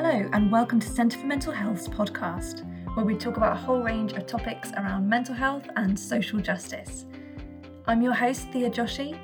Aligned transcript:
Hello, 0.00 0.30
and 0.32 0.52
welcome 0.52 0.78
to 0.78 0.86
Centre 0.86 1.18
for 1.18 1.26
Mental 1.26 1.52
Health's 1.52 1.88
podcast, 1.88 2.64
where 2.94 3.04
we 3.04 3.16
talk 3.16 3.36
about 3.36 3.56
a 3.56 3.58
whole 3.58 3.82
range 3.82 4.12
of 4.12 4.28
topics 4.28 4.70
around 4.76 5.08
mental 5.08 5.34
health 5.34 5.68
and 5.74 5.98
social 5.98 6.38
justice. 6.38 7.04
I'm 7.88 8.00
your 8.00 8.12
host, 8.12 8.46
Thea 8.52 8.70
Joshi, 8.70 9.18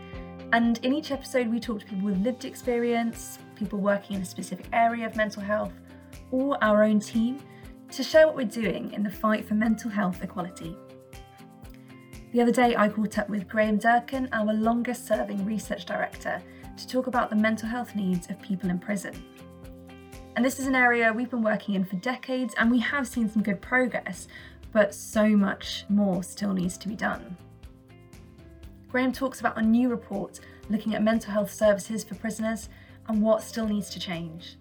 and 0.53 0.79
in 0.79 0.93
each 0.93 1.13
episode, 1.13 1.47
we 1.47 1.61
talk 1.61 1.79
to 1.79 1.87
people 1.87 2.07
with 2.07 2.19
lived 2.25 2.45
experience, 2.45 3.39
people 3.55 3.79
working 3.79 4.17
in 4.17 4.23
a 4.23 4.25
specific 4.25 4.67
area 4.73 5.07
of 5.07 5.15
mental 5.15 5.43
health, 5.43 5.73
or 6.33 6.59
our 6.61 6.83
own 6.83 6.99
team 6.99 7.39
to 7.93 8.03
share 8.03 8.27
what 8.27 8.35
we're 8.35 8.45
doing 8.45 8.93
in 8.95 9.05
the 9.05 9.13
fight 9.13 9.45
for 9.45 9.55
mental 9.55 9.93
health 9.93 10.25
equality. 10.25 10.77
The 12.33 12.41
other 12.41 12.51
day, 12.51 12.75
I 12.75 12.89
caught 12.89 13.17
up 13.19 13.29
with 13.29 13.47
Graham 13.47 13.79
Durcan, 13.79 14.29
our 14.33 14.53
longest 14.53 15.07
serving 15.07 15.45
research 15.45 15.87
director, 15.87 16.43
to 16.77 16.89
talk 16.89 17.07
about 17.07 17.31
the 17.31 17.37
mental 17.37 17.69
health 17.69 17.95
needs 17.95 18.29
of 18.29 18.43
people 18.43 18.71
in 18.71 18.81
prison. 18.81 19.15
And 20.37 20.45
this 20.45 20.59
is 20.59 20.67
an 20.67 20.75
area 20.75 21.13
we've 21.13 21.31
been 21.31 21.43
working 21.43 21.77
in 21.77 21.85
for 21.85 21.95
decades, 21.97 22.55
and 22.59 22.71
we 22.71 22.81
have 22.81 23.07
seen 23.07 23.31
some 23.31 23.43
good 23.43 23.63
progress, 23.63 24.27
but 24.73 24.93
so 24.93 25.29
much 25.29 25.85
more 25.89 26.25
still 26.25 26.53
needs 26.53 26.77
to 26.79 26.89
be 26.89 26.97
done. 26.97 27.37
Graham 28.89 29.13
talks 29.13 29.39
about 29.39 29.59
a 29.59 29.63
new 29.63 29.89
report 29.89 30.41
looking 30.69 30.95
at 30.95 31.03
mental 31.03 31.33
health 31.33 31.53
services 31.53 32.03
for 32.03 32.17
prisoners 32.17 32.69
and 33.07 33.23
what 33.23 33.43
still 33.43 33.67
needs 33.67 33.91
to 33.91 34.01
change. 34.01 34.57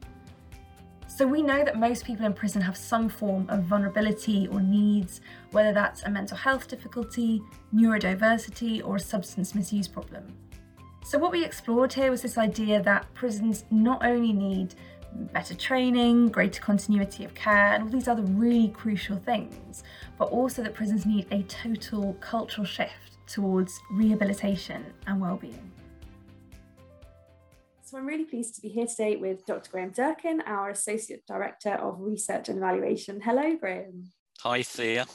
So, 1.07 1.27
we 1.27 1.43
know 1.43 1.63
that 1.63 1.77
most 1.77 2.05
people 2.05 2.25
in 2.25 2.33
prison 2.33 2.61
have 2.61 2.75
some 2.77 3.07
form 3.07 3.47
of 3.49 3.63
vulnerability 3.63 4.47
or 4.51 4.61
needs, 4.61 5.21
whether 5.51 5.71
that's 5.71 6.03
a 6.03 6.09
mental 6.09 6.37
health 6.37 6.67
difficulty, 6.67 7.41
neurodiversity, 7.73 8.83
or 8.83 8.95
a 8.95 8.99
substance 8.99 9.53
misuse 9.53 9.87
problem. 9.87 10.25
So, 11.05 11.19
what 11.19 11.31
we 11.31 11.45
explored 11.45 11.93
here 11.93 12.09
was 12.09 12.23
this 12.23 12.37
idea 12.37 12.81
that 12.81 13.13
prisons 13.13 13.65
not 13.69 14.03
only 14.03 14.33
need 14.33 14.73
better 15.33 15.55
training, 15.55 16.29
greater 16.29 16.61
continuity 16.61 17.25
of 17.25 17.33
care, 17.33 17.73
and 17.73 17.83
all 17.83 17.89
these 17.89 18.07
other 18.07 18.23
really 18.23 18.69
crucial 18.69 19.17
things, 19.17 19.83
but 20.17 20.25
also 20.25 20.63
that 20.63 20.73
prisons 20.73 21.05
need 21.05 21.27
a 21.31 21.43
total 21.43 22.13
cultural 22.19 22.65
shift 22.65 23.17
towards 23.27 23.79
rehabilitation 23.91 24.85
and 25.07 25.19
well-being. 25.19 25.71
So 27.81 27.97
I'm 27.97 28.05
really 28.05 28.25
pleased 28.25 28.55
to 28.55 28.61
be 28.61 28.69
here 28.69 28.87
today 28.87 29.17
with 29.17 29.45
Dr. 29.45 29.69
Graham 29.69 29.91
Durcan, 29.91 30.39
our 30.47 30.71
Associate 30.71 31.23
Director 31.27 31.73
of 31.73 31.99
Research 31.99 32.49
and 32.49 32.57
Evaluation. 32.57 33.21
Hello, 33.21 33.55
Graham. 33.55 34.11
Hi, 34.39 34.63
Thea. 34.63 35.05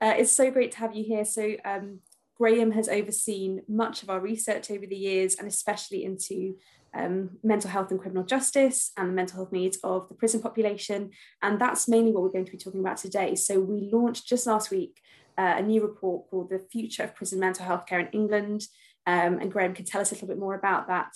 Uh, 0.00 0.14
it's 0.16 0.32
so 0.32 0.50
great 0.50 0.72
to 0.72 0.78
have 0.78 0.94
you 0.94 1.04
here. 1.04 1.24
So 1.24 1.56
um, 1.64 2.00
Graham 2.36 2.72
has 2.72 2.88
overseen 2.88 3.62
much 3.68 4.02
of 4.02 4.10
our 4.10 4.20
research 4.20 4.70
over 4.70 4.86
the 4.86 4.96
years 4.96 5.36
and 5.36 5.46
especially 5.46 6.04
into 6.04 6.56
um, 6.94 7.38
mental 7.42 7.70
health 7.70 7.90
and 7.90 8.00
criminal 8.00 8.24
justice 8.24 8.92
and 8.96 9.10
the 9.10 9.14
mental 9.14 9.36
health 9.36 9.52
needs 9.52 9.78
of 9.82 10.08
the 10.08 10.14
prison 10.14 10.40
population. 10.40 11.10
And 11.42 11.60
that's 11.60 11.88
mainly 11.88 12.12
what 12.12 12.22
we're 12.22 12.32
going 12.32 12.46
to 12.46 12.52
be 12.52 12.58
talking 12.58 12.80
about 12.80 12.98
today. 12.98 13.34
So 13.34 13.60
we 13.60 13.90
launched 13.92 14.28
just 14.28 14.46
last 14.46 14.70
week 14.70 15.00
uh, 15.36 15.54
a 15.56 15.62
new 15.62 15.82
report 15.82 16.30
called 16.30 16.50
The 16.50 16.64
Future 16.70 17.02
of 17.04 17.14
Prison 17.14 17.40
Mental 17.40 17.64
Health 17.64 17.86
Care 17.86 18.00
in 18.00 18.08
England. 18.08 18.66
Um, 19.06 19.38
and 19.38 19.52
Graham 19.52 19.74
can 19.74 19.84
tell 19.84 20.00
us 20.00 20.10
a 20.10 20.14
little 20.14 20.28
bit 20.28 20.38
more 20.38 20.54
about 20.54 20.86
that. 20.86 21.12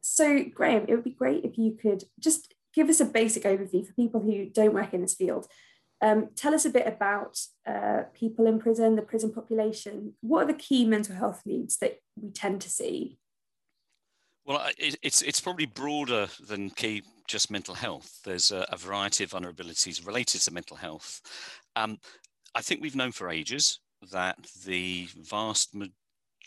So, 0.00 0.44
Graham, 0.44 0.86
it 0.88 0.94
would 0.94 1.04
be 1.04 1.10
great 1.10 1.44
if 1.44 1.58
you 1.58 1.72
could 1.80 2.04
just 2.18 2.54
give 2.74 2.88
us 2.88 3.00
a 3.00 3.04
basic 3.04 3.44
overview 3.44 3.86
for 3.86 3.92
people 3.94 4.20
who 4.20 4.46
don't 4.46 4.74
work 4.74 4.94
in 4.94 5.02
this 5.02 5.14
field. 5.14 5.46
Um, 6.00 6.28
tell 6.36 6.54
us 6.54 6.64
a 6.64 6.70
bit 6.70 6.86
about 6.86 7.40
uh, 7.66 8.04
people 8.14 8.46
in 8.46 8.60
prison, 8.60 8.96
the 8.96 9.02
prison 9.02 9.32
population. 9.32 10.14
What 10.20 10.44
are 10.44 10.46
the 10.46 10.54
key 10.54 10.84
mental 10.84 11.16
health 11.16 11.42
needs 11.44 11.76
that 11.78 11.98
we 12.16 12.30
tend 12.30 12.60
to 12.62 12.70
see? 12.70 13.18
Well, 14.48 14.66
it, 14.78 14.96
it's 15.02 15.20
it's 15.20 15.40
probably 15.40 15.66
broader 15.66 16.26
than 16.48 16.70
key 16.70 17.02
just 17.26 17.50
mental 17.50 17.74
health. 17.74 18.20
There's 18.24 18.50
a, 18.50 18.66
a 18.70 18.78
variety 18.78 19.22
of 19.22 19.30
vulnerabilities 19.30 20.06
related 20.06 20.40
to 20.40 20.50
mental 20.54 20.78
health. 20.78 21.20
Um, 21.76 21.98
I 22.54 22.62
think 22.62 22.80
we've 22.80 22.96
known 22.96 23.12
for 23.12 23.28
ages 23.28 23.80
that 24.10 24.38
the 24.64 25.06
vast 25.22 25.74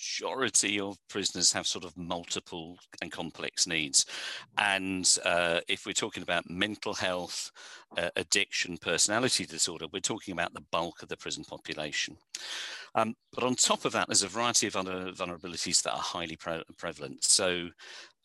majority 0.02 0.80
of 0.80 0.98
prisoners 1.10 1.52
have 1.54 1.68
sort 1.68 1.86
of 1.86 1.96
multiple 1.98 2.78
and 3.02 3.12
complex 3.12 3.68
needs. 3.68 4.06
And 4.58 5.08
uh, 5.24 5.60
if 5.68 5.86
we're 5.86 5.94
talking 5.94 6.24
about 6.24 6.50
mental 6.50 6.94
health, 6.94 7.52
uh, 7.98 8.10
addiction, 8.16 8.78
personality 8.78 9.46
disorder, 9.46 9.86
we're 9.92 10.00
talking 10.00 10.32
about 10.32 10.54
the 10.54 10.66
bulk 10.72 11.04
of 11.04 11.10
the 11.10 11.18
prison 11.18 11.44
population. 11.44 12.18
Um, 12.96 13.14
but 13.34 13.44
on 13.44 13.56
top 13.56 13.86
of 13.86 13.94
that, 13.94 14.08
there's 14.08 14.24
a 14.24 14.28
variety 14.28 14.68
of 14.68 14.76
other 14.76 15.12
vulnerabilities 15.12 15.82
that 15.84 15.94
are 15.94 16.00
highly 16.00 16.36
pre- 16.36 16.64
prevalent. 16.78 17.24
So 17.24 17.70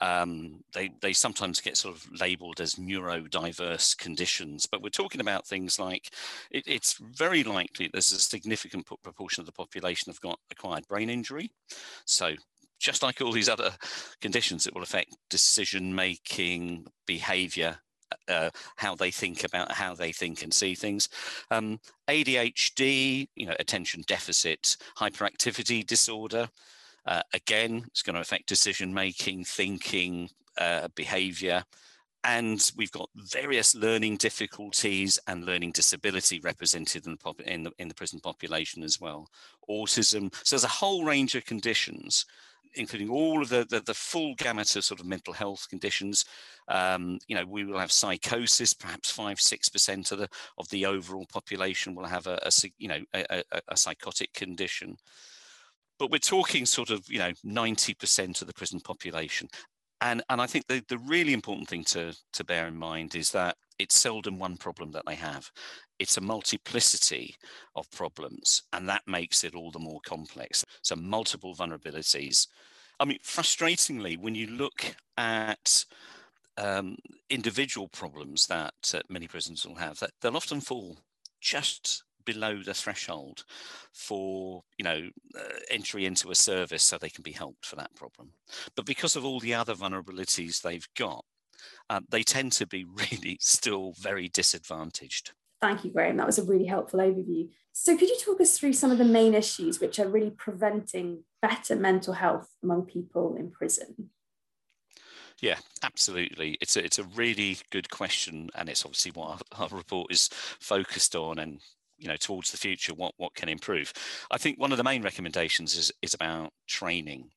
um, 0.00 0.62
they, 0.74 0.90
they 1.00 1.12
sometimes 1.12 1.60
get 1.60 1.76
sort 1.76 1.96
of 1.96 2.06
labeled 2.20 2.60
as 2.60 2.74
neurodiverse 2.74 3.96
conditions, 3.96 4.66
but 4.66 4.82
we're 4.82 4.90
talking 4.90 5.20
about 5.20 5.46
things 5.46 5.78
like 5.78 6.10
it, 6.50 6.64
it's 6.66 6.94
very 6.94 7.42
likely 7.42 7.88
there's 7.88 8.12
a 8.12 8.18
significant 8.18 8.86
proportion 9.02 9.40
of 9.40 9.46
the 9.46 9.52
population 9.52 10.10
have 10.10 10.20
got 10.20 10.38
acquired 10.50 10.86
brain 10.88 11.08
injury. 11.08 11.50
So 12.04 12.34
just 12.78 13.02
like 13.02 13.20
all 13.20 13.32
these 13.32 13.48
other 13.48 13.72
conditions, 14.20 14.66
it 14.66 14.74
will 14.74 14.82
affect 14.82 15.16
decision 15.30 15.94
making, 15.94 16.86
behavior, 17.06 17.78
uh, 18.28 18.50
how 18.76 18.94
they 18.94 19.10
think 19.10 19.44
about 19.44 19.72
how 19.72 19.94
they 19.94 20.12
think 20.12 20.42
and 20.42 20.52
see 20.52 20.74
things. 20.74 21.08
Um, 21.50 21.80
ADHD, 22.08 23.28
you 23.34 23.46
know, 23.46 23.56
attention 23.58 24.04
deficit 24.06 24.76
hyperactivity 24.98 25.86
disorder. 25.86 26.48
Uh, 27.06 27.22
again, 27.32 27.84
it's 27.86 28.02
going 28.02 28.14
to 28.14 28.20
affect 28.20 28.48
decision 28.48 28.92
making, 28.92 29.44
thinking, 29.44 30.28
uh, 30.58 30.88
behavior. 30.94 31.64
And 32.24 32.72
we've 32.76 32.90
got 32.90 33.08
various 33.14 33.76
learning 33.76 34.16
difficulties 34.16 35.18
and 35.28 35.44
learning 35.44 35.72
disability 35.72 36.40
represented 36.40 37.06
in 37.06 37.12
the, 37.12 37.18
pop- 37.18 37.40
in 37.40 37.62
the, 37.62 37.72
in 37.78 37.86
the 37.86 37.94
prison 37.94 38.18
population 38.18 38.82
as 38.82 39.00
well. 39.00 39.28
Autism. 39.70 40.34
So 40.44 40.56
there's 40.56 40.64
a 40.64 40.68
whole 40.68 41.04
range 41.04 41.34
of 41.36 41.44
conditions 41.44 42.26
including 42.76 43.08
all 43.08 43.42
of 43.42 43.48
the, 43.48 43.66
the, 43.68 43.80
the, 43.80 43.94
full 43.94 44.34
gamut 44.36 44.76
of 44.76 44.84
sort 44.84 45.00
of 45.00 45.06
mental 45.06 45.32
health 45.32 45.66
conditions. 45.68 46.24
Um, 46.68 47.18
you 47.26 47.34
know, 47.34 47.44
we 47.46 47.64
will 47.64 47.78
have 47.78 47.90
psychosis, 47.90 48.74
perhaps 48.74 49.10
five, 49.10 49.40
six 49.40 49.68
percent 49.68 50.12
of 50.12 50.18
the 50.18 50.28
of 50.58 50.68
the 50.68 50.86
overall 50.86 51.26
population 51.26 51.94
will 51.94 52.04
have 52.04 52.26
a, 52.26 52.38
a 52.42 52.50
you 52.78 52.88
know 52.88 53.00
a, 53.14 53.42
a, 53.52 53.60
a, 53.68 53.76
psychotic 53.76 54.32
condition. 54.34 54.96
But 55.98 56.10
we're 56.10 56.18
talking 56.18 56.66
sort 56.66 56.90
of 56.90 57.08
you 57.08 57.18
know 57.18 57.32
90% 57.44 58.40
of 58.40 58.46
the 58.46 58.54
prison 58.54 58.80
population. 58.80 59.48
And, 60.02 60.22
and 60.28 60.42
I 60.42 60.46
think 60.46 60.66
the, 60.66 60.84
the 60.90 60.98
really 60.98 61.32
important 61.32 61.68
thing 61.68 61.82
to, 61.84 62.14
to 62.34 62.44
bear 62.44 62.66
in 62.66 62.76
mind 62.76 63.14
is 63.14 63.30
that 63.30 63.56
it's 63.78 63.98
seldom 63.98 64.38
one 64.38 64.58
problem 64.58 64.92
that 64.92 65.04
they 65.06 65.14
have 65.14 65.50
it's 65.98 66.16
a 66.16 66.20
multiplicity 66.20 67.36
of 67.74 67.90
problems, 67.90 68.62
and 68.72 68.88
that 68.88 69.02
makes 69.06 69.44
it 69.44 69.54
all 69.54 69.70
the 69.70 69.78
more 69.78 70.00
complex. 70.04 70.64
So, 70.82 70.96
multiple 70.96 71.54
vulnerabilities. 71.54 72.48
I 72.98 73.04
mean, 73.04 73.18
frustratingly, 73.22 74.18
when 74.18 74.34
you 74.34 74.46
look 74.46 74.96
at 75.16 75.84
um, 76.56 76.96
individual 77.28 77.88
problems 77.88 78.46
that 78.46 78.74
uh, 78.94 79.00
many 79.08 79.28
prisons 79.28 79.66
will 79.66 79.76
have, 79.76 79.98
that 79.98 80.12
they'll 80.20 80.36
often 80.36 80.60
fall 80.60 80.98
just 81.40 82.04
below 82.26 82.62
the 82.62 82.74
threshold 82.74 83.44
for 83.92 84.62
you 84.76 84.84
know 84.84 85.08
uh, 85.38 85.58
entry 85.70 86.04
into 86.04 86.30
a 86.30 86.34
service 86.34 86.82
so 86.82 86.98
they 86.98 87.08
can 87.08 87.22
be 87.22 87.32
helped 87.32 87.64
for 87.64 87.76
that 87.76 87.94
problem 87.94 88.30
but 88.74 88.84
because 88.84 89.16
of 89.16 89.24
all 89.24 89.40
the 89.40 89.54
other 89.54 89.74
vulnerabilities 89.74 90.60
they've 90.60 90.88
got 90.96 91.24
um, 91.88 92.04
they 92.10 92.22
tend 92.22 92.52
to 92.52 92.66
be 92.66 92.84
really 93.12 93.38
still 93.40 93.94
very 93.98 94.28
disadvantaged 94.28 95.32
Thank 95.60 95.84
you, 95.84 95.90
Graham. 95.90 96.18
That 96.18 96.26
was 96.26 96.38
a 96.38 96.44
really 96.44 96.66
helpful 96.66 97.00
overview. 97.00 97.48
So, 97.72 97.96
could 97.96 98.08
you 98.08 98.18
talk 98.22 98.40
us 98.40 98.58
through 98.58 98.74
some 98.74 98.90
of 98.90 98.98
the 98.98 99.04
main 99.04 99.34
issues 99.34 99.80
which 99.80 99.98
are 99.98 100.08
really 100.08 100.30
preventing 100.30 101.24
better 101.40 101.74
mental 101.76 102.12
health 102.12 102.48
among 102.62 102.82
people 102.82 103.36
in 103.36 103.50
prison? 103.50 104.10
Yeah, 105.40 105.58
absolutely. 105.82 106.56
It's 106.60 106.76
a, 106.76 106.84
it's 106.84 106.98
a 106.98 107.04
really 107.04 107.58
good 107.70 107.90
question, 107.90 108.50
and 108.54 108.68
it's 108.68 108.84
obviously 108.84 109.12
what 109.12 109.42
our, 109.52 109.62
our 109.62 109.76
report 109.76 110.12
is 110.12 110.28
focused 110.32 111.14
on. 111.14 111.38
And 111.38 111.60
you 111.98 112.08
know, 112.08 112.16
towards 112.16 112.50
the 112.50 112.58
future, 112.58 112.94
what 112.94 113.12
what 113.16 113.34
can 113.34 113.48
improve? 113.48 113.92
I 114.30 114.38
think 114.38 114.58
one 114.58 114.72
of 114.72 114.78
the 114.78 114.84
main 114.84 115.02
recommendations 115.02 115.76
is 115.76 115.92
is 116.02 116.14
about 116.14 116.50
training. 116.66 117.30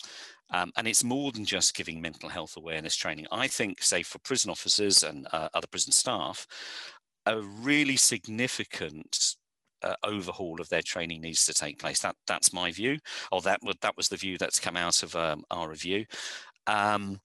Um, 0.51 0.71
and 0.75 0.87
it's 0.87 1.03
more 1.03 1.31
than 1.31 1.45
just 1.45 1.75
giving 1.75 2.01
mental 2.01 2.27
health 2.27 2.57
awareness 2.57 2.95
training. 2.95 3.27
I 3.31 3.47
think, 3.47 3.83
say, 3.83 4.01
for 4.01 4.17
prison 4.19 4.49
officers 4.49 5.03
and 5.03 5.27
uh, 5.31 5.49
other 5.53 5.67
prison 5.67 5.91
staff, 5.91 6.47
a 7.27 7.39
really 7.39 7.97
significant 7.97 9.35
uh, 9.83 9.95
overhaul 10.03 10.59
of 10.59 10.69
their 10.69 10.81
training 10.81 11.21
needs 11.21 11.45
to 11.45 11.53
take 11.53 11.79
place. 11.79 11.99
That 11.99 12.15
that's 12.27 12.51
my 12.53 12.71
view, 12.71 12.97
or 13.31 13.41
that 13.41 13.59
that 13.81 13.97
was 13.97 14.09
the 14.09 14.17
view 14.17 14.37
that's 14.37 14.59
come 14.59 14.77
out 14.77 15.03
of 15.03 15.15
um, 15.15 15.43
our 15.51 15.69
review. 15.69 16.05
Um, 16.67 17.19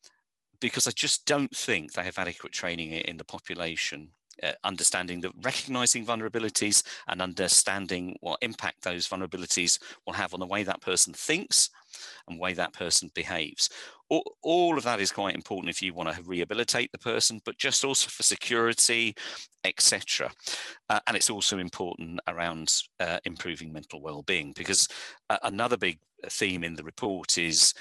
because 0.61 0.87
I 0.87 0.93
just 0.93 1.27
don't 1.27 1.55
think 1.55 1.93
they 1.93 2.05
have 2.05 2.19
adequate 2.19 2.53
training 2.53 2.93
in 2.93 3.17
the 3.17 3.25
population, 3.25 4.09
uh, 4.43 4.53
understanding 4.65 5.21
that 5.21 5.33
recognizing 5.43 6.07
vulnerabilities 6.07 6.83
and 7.09 7.23
understanding 7.23 8.17
what 8.21 8.39
impact 8.43 8.83
those 8.83 9.09
vulnerabilities 9.09 9.79
will 10.07 10.15
have 10.15 10.35
on 10.35 10.41
the 10.41 10.47
way 10.47 10.63
that 10.63 10.81
person 10.81 11.13
thinks 11.13 11.71
and 12.29 12.41
way 12.41 12.53
that 12.53 12.73
person 12.73 13.11
behaves. 13.15 13.69
All, 14.09 14.37
all 14.43 14.77
of 14.77 14.85
that 14.85 15.01
is 15.01 15.13
quite 15.13 15.35
important 15.35 15.71
if 15.71 15.83
you 15.83 15.95
want 15.95 16.15
to 16.15 16.23
rehabilitate 16.23 16.93
the 16.93 16.99
person, 16.99 17.41
but 17.45 17.59
just 17.59 17.85
also 17.85 18.09
for 18.09 18.23
security, 18.23 19.15
etc. 19.65 20.31
Uh, 20.91 21.01
and 21.07 21.17
it's 21.17 21.31
also 21.31 21.59
important 21.59 22.21
around 22.29 22.83
uh, 23.01 23.19
improving 23.25 23.73
mental 23.73 24.01
well-being 24.03 24.53
because 24.57 24.89
uh, 25.31 25.39
another 25.43 25.77
big 25.77 25.99
theme 26.29 26.65
in 26.65 26.75
the 26.75 26.85
report 26.85 27.39
is 27.39 27.75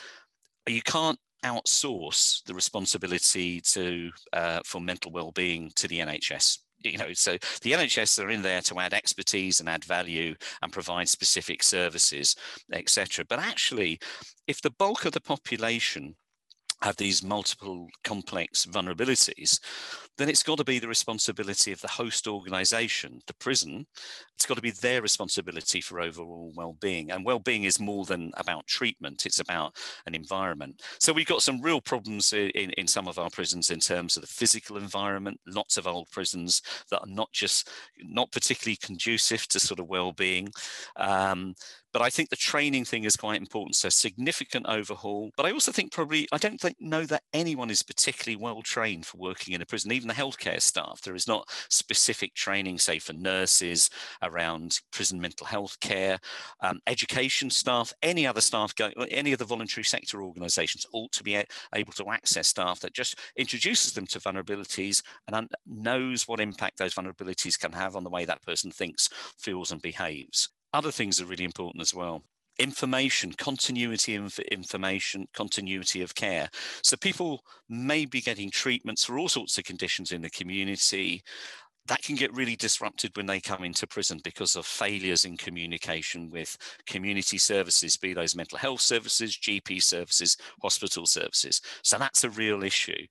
you 0.67 0.81
can't 0.81 1.19
outsource 1.43 2.43
the 2.45 2.53
responsibility 2.53 3.61
to 3.61 4.09
uh, 4.33 4.59
for 4.65 4.81
mental 4.81 5.11
well-being 5.11 5.71
to 5.75 5.87
the 5.87 5.99
NHS 5.99 6.59
you 6.83 6.97
know, 6.97 7.13
so 7.13 7.33
the 7.61 7.71
NHS 7.71 8.23
are 8.23 8.29
in 8.29 8.41
there 8.41 8.61
to 8.61 8.79
add 8.79 8.93
expertise 8.93 9.59
and 9.59 9.69
add 9.69 9.85
value 9.85 10.35
and 10.61 10.71
provide 10.71 11.07
specific 11.09 11.63
services, 11.63 12.35
etc. 12.71 13.25
But 13.27 13.39
actually, 13.39 13.99
if 14.47 14.61
the 14.61 14.71
bulk 14.71 15.05
of 15.05 15.13
the 15.13 15.21
population 15.21 16.15
have 16.83 16.97
these 16.97 17.23
multiple 17.23 17.87
complex 18.03 18.65
vulnerabilities, 18.65 19.59
then 20.17 20.27
it's 20.29 20.43
got 20.43 20.57
to 20.57 20.65
be 20.65 20.79
the 20.79 20.87
responsibility 20.87 21.71
of 21.71 21.79
the 21.79 21.87
host 21.87 22.27
organization, 22.27 23.19
the 23.25 23.33
prison. 23.35 23.87
It's 24.35 24.45
got 24.45 24.55
to 24.55 24.61
be 24.61 24.71
their 24.71 25.01
responsibility 25.01 25.79
for 25.79 26.01
overall 26.01 26.51
well-being. 26.55 27.09
And 27.11 27.25
well-being 27.25 27.63
is 27.63 27.79
more 27.79 28.03
than 28.03 28.31
about 28.35 28.67
treatment, 28.67 29.25
it's 29.25 29.39
about 29.39 29.77
an 30.05 30.13
environment. 30.13 30.81
So 30.99 31.13
we've 31.13 31.25
got 31.25 31.41
some 31.41 31.61
real 31.61 31.79
problems 31.79 32.33
in, 32.33 32.71
in 32.71 32.85
some 32.85 33.07
of 33.07 33.17
our 33.17 33.29
prisons 33.29 33.69
in 33.69 33.79
terms 33.79 34.17
of 34.17 34.21
the 34.21 34.27
physical 34.27 34.77
environment, 34.77 35.39
lots 35.47 35.77
of 35.77 35.87
old 35.87 36.11
prisons 36.11 36.61
that 36.91 36.99
are 36.99 37.07
not 37.07 37.31
just 37.31 37.69
not 38.03 38.31
particularly 38.31 38.75
conducive 38.75 39.47
to 39.47 39.59
sort 39.59 39.79
of 39.79 39.87
well-being. 39.87 40.49
Um, 40.97 41.55
but 41.93 42.01
I 42.01 42.09
think 42.09 42.29
the 42.29 42.35
training 42.35 42.85
thing 42.85 43.03
is 43.03 43.15
quite 43.15 43.39
important. 43.39 43.75
So 43.75 43.89
significant 43.89 44.65
overhaul. 44.67 45.31
But 45.37 45.45
I 45.45 45.51
also 45.51 45.71
think 45.71 45.91
probably 45.91 46.27
I 46.31 46.37
don't 46.37 46.59
think 46.59 46.75
know 46.79 47.05
that 47.05 47.23
anyone 47.33 47.69
is 47.69 47.83
particularly 47.83 48.35
well 48.35 48.61
trained 48.63 49.05
for 49.05 49.17
working 49.17 49.53
in 49.53 49.61
a 49.61 49.65
prison. 49.65 49.91
Even 49.91 50.07
the 50.07 50.13
healthcare 50.13 50.59
staff, 50.59 51.01
there 51.01 51.15
is 51.15 51.27
not 51.27 51.47
specific 51.69 52.33
training, 52.33 52.79
say 52.79 52.99
for 52.99 53.13
nurses 53.13 53.89
around 54.23 54.79
prison 54.91 55.21
mental 55.21 55.45
health 55.45 55.79
care, 55.79 56.17
um, 56.61 56.79
education 56.87 57.49
staff, 57.49 57.93
any 58.01 58.25
other 58.25 58.41
staff, 58.41 58.73
go, 58.75 58.89
any 59.09 59.31
of 59.31 59.39
the 59.39 59.45
voluntary 59.45 59.83
sector 59.83 60.23
organisations 60.23 60.85
ought 60.93 61.11
to 61.11 61.23
be 61.23 61.35
able 61.75 61.93
to 61.93 62.09
access 62.09 62.47
staff 62.47 62.79
that 62.79 62.93
just 62.93 63.19
introduces 63.37 63.93
them 63.93 64.07
to 64.07 64.19
vulnerabilities 64.19 65.03
and 65.27 65.47
knows 65.67 66.27
what 66.27 66.39
impact 66.39 66.77
those 66.79 66.95
vulnerabilities 66.95 67.59
can 67.59 67.71
have 67.71 67.95
on 67.95 68.03
the 68.03 68.09
way 68.09 68.25
that 68.25 68.41
person 68.41 68.71
thinks, 68.71 69.09
feels, 69.37 69.71
and 69.71 69.81
behaves. 69.81 70.49
Other 70.73 70.91
things 70.91 71.21
are 71.21 71.25
really 71.25 71.45
important 71.45 71.81
as 71.81 71.93
well 71.93 72.23
information, 72.59 73.33
continuity 73.33 74.15
of 74.15 74.37
information, 74.51 75.27
continuity 75.33 76.01
of 76.01 76.13
care. 76.15 76.49
So 76.83 76.95
people 76.97 77.41
may 77.69 78.05
be 78.05 78.21
getting 78.21 78.49
treatments 78.49 79.03
for 79.03 79.17
all 79.17 79.29
sorts 79.29 79.57
of 79.57 79.63
conditions 79.63 80.11
in 80.11 80.21
the 80.21 80.29
community. 80.29 81.23
That 81.87 82.01
can 82.01 82.15
get 82.15 82.33
really 82.33 82.55
disrupted 82.55 83.17
when 83.17 83.25
they 83.25 83.41
come 83.41 83.63
into 83.63 83.87
prison 83.87 84.21
because 84.23 84.55
of 84.55 84.65
failures 84.65 85.25
in 85.25 85.35
communication 85.35 86.29
with 86.29 86.55
community 86.85 87.37
services, 87.37 87.97
be 87.97 88.13
those 88.13 88.35
mental 88.35 88.57
health 88.57 88.79
services, 88.79 89.37
GP 89.37 89.83
services, 89.83 90.37
hospital 90.61 91.05
services. 91.05 91.59
So 91.83 91.97
that's 91.97 92.23
a 92.23 92.29
real 92.29 92.63
issue. 92.63 93.05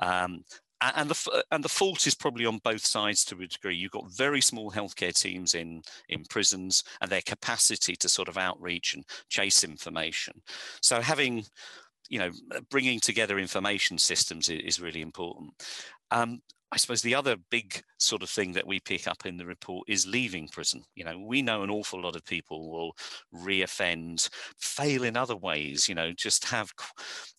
Um, 0.00 0.42
and 0.80 1.10
the 1.10 1.44
and 1.50 1.64
the 1.64 1.68
fault 1.68 2.06
is 2.06 2.14
probably 2.14 2.46
on 2.46 2.58
both 2.58 2.84
sides 2.84 3.24
to 3.26 3.40
a 3.40 3.46
degree. 3.46 3.76
You've 3.76 3.92
got 3.92 4.10
very 4.12 4.40
small 4.40 4.70
healthcare 4.70 5.14
teams 5.18 5.54
in 5.54 5.82
in 6.08 6.24
prisons, 6.24 6.84
and 7.00 7.10
their 7.10 7.22
capacity 7.22 7.96
to 7.96 8.08
sort 8.08 8.28
of 8.28 8.38
outreach 8.38 8.94
and 8.94 9.04
chase 9.28 9.64
information. 9.64 10.42
So 10.82 11.00
having, 11.00 11.44
you 12.08 12.18
know, 12.18 12.30
bringing 12.70 13.00
together 13.00 13.38
information 13.38 13.98
systems 13.98 14.48
is, 14.48 14.60
is 14.76 14.80
really 14.80 15.00
important. 15.00 15.52
Um, 16.10 16.40
I 16.72 16.78
suppose 16.78 17.00
the 17.00 17.14
other 17.14 17.36
big 17.50 17.80
sort 17.98 18.22
of 18.22 18.30
thing 18.30 18.52
that 18.52 18.66
we 18.66 18.80
pick 18.80 19.06
up 19.06 19.24
in 19.24 19.36
the 19.36 19.46
report 19.46 19.88
is 19.88 20.06
leaving 20.06 20.48
prison. 20.48 20.82
You 20.94 21.04
know, 21.04 21.18
we 21.18 21.40
know 21.40 21.62
an 21.62 21.70
awful 21.70 22.02
lot 22.02 22.16
of 22.16 22.24
people 22.24 22.70
will 22.70 22.92
reoffend, 23.32 24.28
fail 24.58 25.04
in 25.04 25.16
other 25.16 25.36
ways, 25.36 25.88
you 25.88 25.94
know, 25.94 26.12
just 26.12 26.44
have 26.46 26.72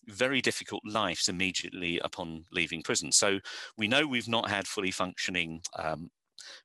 very 0.06 0.40
difficult 0.40 0.82
lives 0.86 1.28
immediately 1.28 1.98
upon 1.98 2.44
leaving 2.52 2.82
prison. 2.82 3.12
So 3.12 3.38
we 3.76 3.86
know 3.86 4.06
we've 4.06 4.28
not 4.28 4.48
had 4.48 4.66
fully 4.66 4.90
functioning 4.90 5.60
um, 5.78 6.08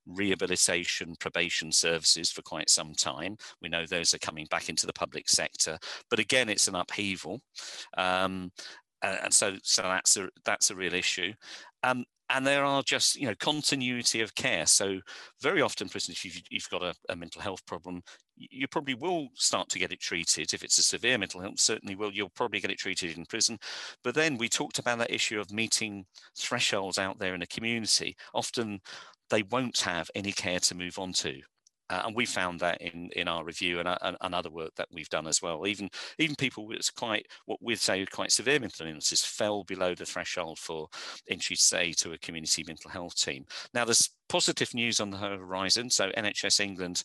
rehabilitation 0.06 1.16
probation 1.19 1.71
services 1.71 2.31
for 2.31 2.42
quite 2.44 2.69
some 2.69 2.94
time. 2.94 3.36
We 3.62 3.69
know 3.69 3.86
those 3.86 4.13
are 4.13 4.19
coming 4.19 4.48
back 4.50 4.69
into 4.69 4.86
the 4.86 4.94
public 4.94 5.27
sector, 5.30 5.77
but 6.09 6.19
again, 6.19 6.50
it's 6.50 6.68
an 6.68 6.75
upheaval. 6.75 7.42
Um, 7.98 8.51
and 9.01 9.33
so, 9.33 9.57
so 9.63 9.81
that's 9.81 10.16
a 10.16 10.30
that's 10.45 10.71
a 10.71 10.75
real 10.75 10.94
issue. 10.94 11.33
Um, 11.83 12.06
and 12.33 12.45
there 12.45 12.65
are 12.65 12.83
just 12.83 13.15
you 13.15 13.27
know 13.27 13.35
continuity 13.39 14.21
of 14.21 14.35
care. 14.35 14.65
So 14.65 15.00
very 15.41 15.62
often 15.62 15.89
prisoners 15.89 16.18
if 16.18 16.25
you've, 16.25 16.41
you've 16.50 16.69
got 16.69 16.83
a, 16.83 16.94
a, 17.09 17.15
mental 17.15 17.41
health 17.41 17.65
problem 17.65 18.01
you 18.35 18.68
probably 18.68 18.95
will 18.95 19.30
start 19.35 19.69
to 19.69 19.80
get 19.80 19.91
it 19.91 20.00
treated. 20.00 20.53
If 20.53 20.63
it's 20.63 20.77
a 20.77 20.83
severe 20.83 21.18
mental 21.18 21.41
health 21.41 21.59
certainly 21.59 21.95
will 21.95 22.12
you'll 22.12 22.30
probably 22.30 22.59
get 22.59 22.71
it 22.71 22.80
treated 22.80 23.18
in 23.18 23.25
prison. 23.25 23.57
But 24.03 24.15
then 24.15 24.38
we 24.38 24.50
talked 24.50 24.80
about 24.80 24.97
that 25.00 25.12
issue 25.12 25.39
of 25.39 25.51
meeting 25.51 26.06
thresholds 26.38 26.97
out 26.97 27.19
there 27.19 27.33
in 27.33 27.41
the 27.41 27.47
community. 27.47 28.15
Often 28.33 28.81
they 29.30 29.44
won't 29.44 29.80
have 29.81 30.09
any 30.15 30.31
care 30.31 30.59
to 30.59 30.75
move 30.75 31.00
on 31.00 31.13
to 31.13 31.41
uh, 31.89 32.03
and 32.06 32.15
we 32.15 32.25
found 32.25 32.59
that 32.59 32.81
in, 32.81 33.09
in 33.15 33.27
our 33.27 33.44
review 33.44 33.80
and, 33.80 33.88
uh, 33.88 33.97
and, 34.01 34.18
and, 34.21 34.33
other 34.33 34.50
work 34.50 34.71
that 34.75 34.88
we've 34.91 35.09
done 35.09 35.27
as 35.27 35.41
well. 35.41 35.68
Even 35.68 35.89
even 36.18 36.35
people 36.35 36.65
with 36.65 36.94
quite 36.95 37.27
what 37.45 37.62
we'd 37.62 37.80
say 37.80 38.06
quite 38.06 38.31
severe 38.31 38.59
mental 38.59 38.88
illnesses 38.88 39.24
fell 39.24 39.63
below 39.63 39.94
the 39.94 40.06
threshold 40.06 40.57
for 40.59 40.88
entry, 41.30 41.56
say, 41.56 41.91
to 41.94 42.13
a 42.13 42.18
community 42.18 42.63
mental 42.65 42.89
health 42.89 43.15
team. 43.15 43.45
Now 43.74 43.85
there's 43.85 44.09
positive 44.30 44.74
news 44.74 45.00
on 45.00 45.09
the 45.12 45.18
horizon. 45.18 45.89
So 45.89 46.09
NHS 46.18 46.59
England 46.59 47.03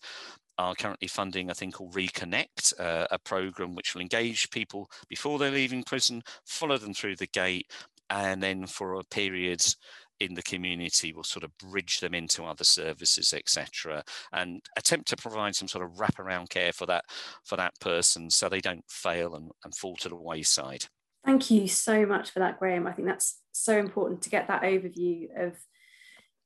are 0.58 0.74
currently 0.74 1.08
funding 1.08 1.50
a 1.50 1.54
thing 1.54 1.70
called 1.70 1.94
Reconnect, 1.94 2.78
uh, 2.80 3.06
a 3.10 3.18
program 3.18 3.74
which 3.74 3.94
will 3.94 4.02
engage 4.02 4.50
people 4.50 4.90
before 5.08 5.38
they're 5.38 5.50
leaving 5.50 5.84
prison, 5.84 6.22
follow 6.44 6.78
them 6.78 6.94
through 6.94 7.16
the 7.16 7.28
gate, 7.28 7.70
and 8.10 8.42
then 8.42 8.66
for 8.66 8.94
a 8.94 9.04
period 9.04 9.62
in 10.20 10.34
the 10.34 10.42
community 10.42 11.12
will 11.12 11.24
sort 11.24 11.44
of 11.44 11.56
bridge 11.58 12.00
them 12.00 12.14
into 12.14 12.44
other 12.44 12.64
services 12.64 13.32
etc 13.32 14.02
and 14.32 14.60
attempt 14.76 15.08
to 15.08 15.16
provide 15.16 15.54
some 15.54 15.68
sort 15.68 15.84
of 15.84 15.92
wraparound 15.92 16.48
care 16.48 16.72
for 16.72 16.86
that 16.86 17.04
for 17.44 17.56
that 17.56 17.78
person 17.80 18.30
so 18.30 18.48
they 18.48 18.60
don't 18.60 18.84
fail 18.88 19.34
and, 19.34 19.50
and 19.64 19.74
fall 19.74 19.96
to 19.96 20.08
the 20.08 20.16
wayside. 20.16 20.86
Thank 21.24 21.50
you 21.50 21.68
so 21.68 22.06
much 22.06 22.30
for 22.30 22.38
that 22.38 22.58
graham. 22.58 22.86
I 22.86 22.92
think 22.92 23.06
that's 23.06 23.40
so 23.52 23.76
important 23.78 24.22
to 24.22 24.30
get 24.30 24.48
that 24.48 24.62
overview 24.62 25.28
of 25.36 25.56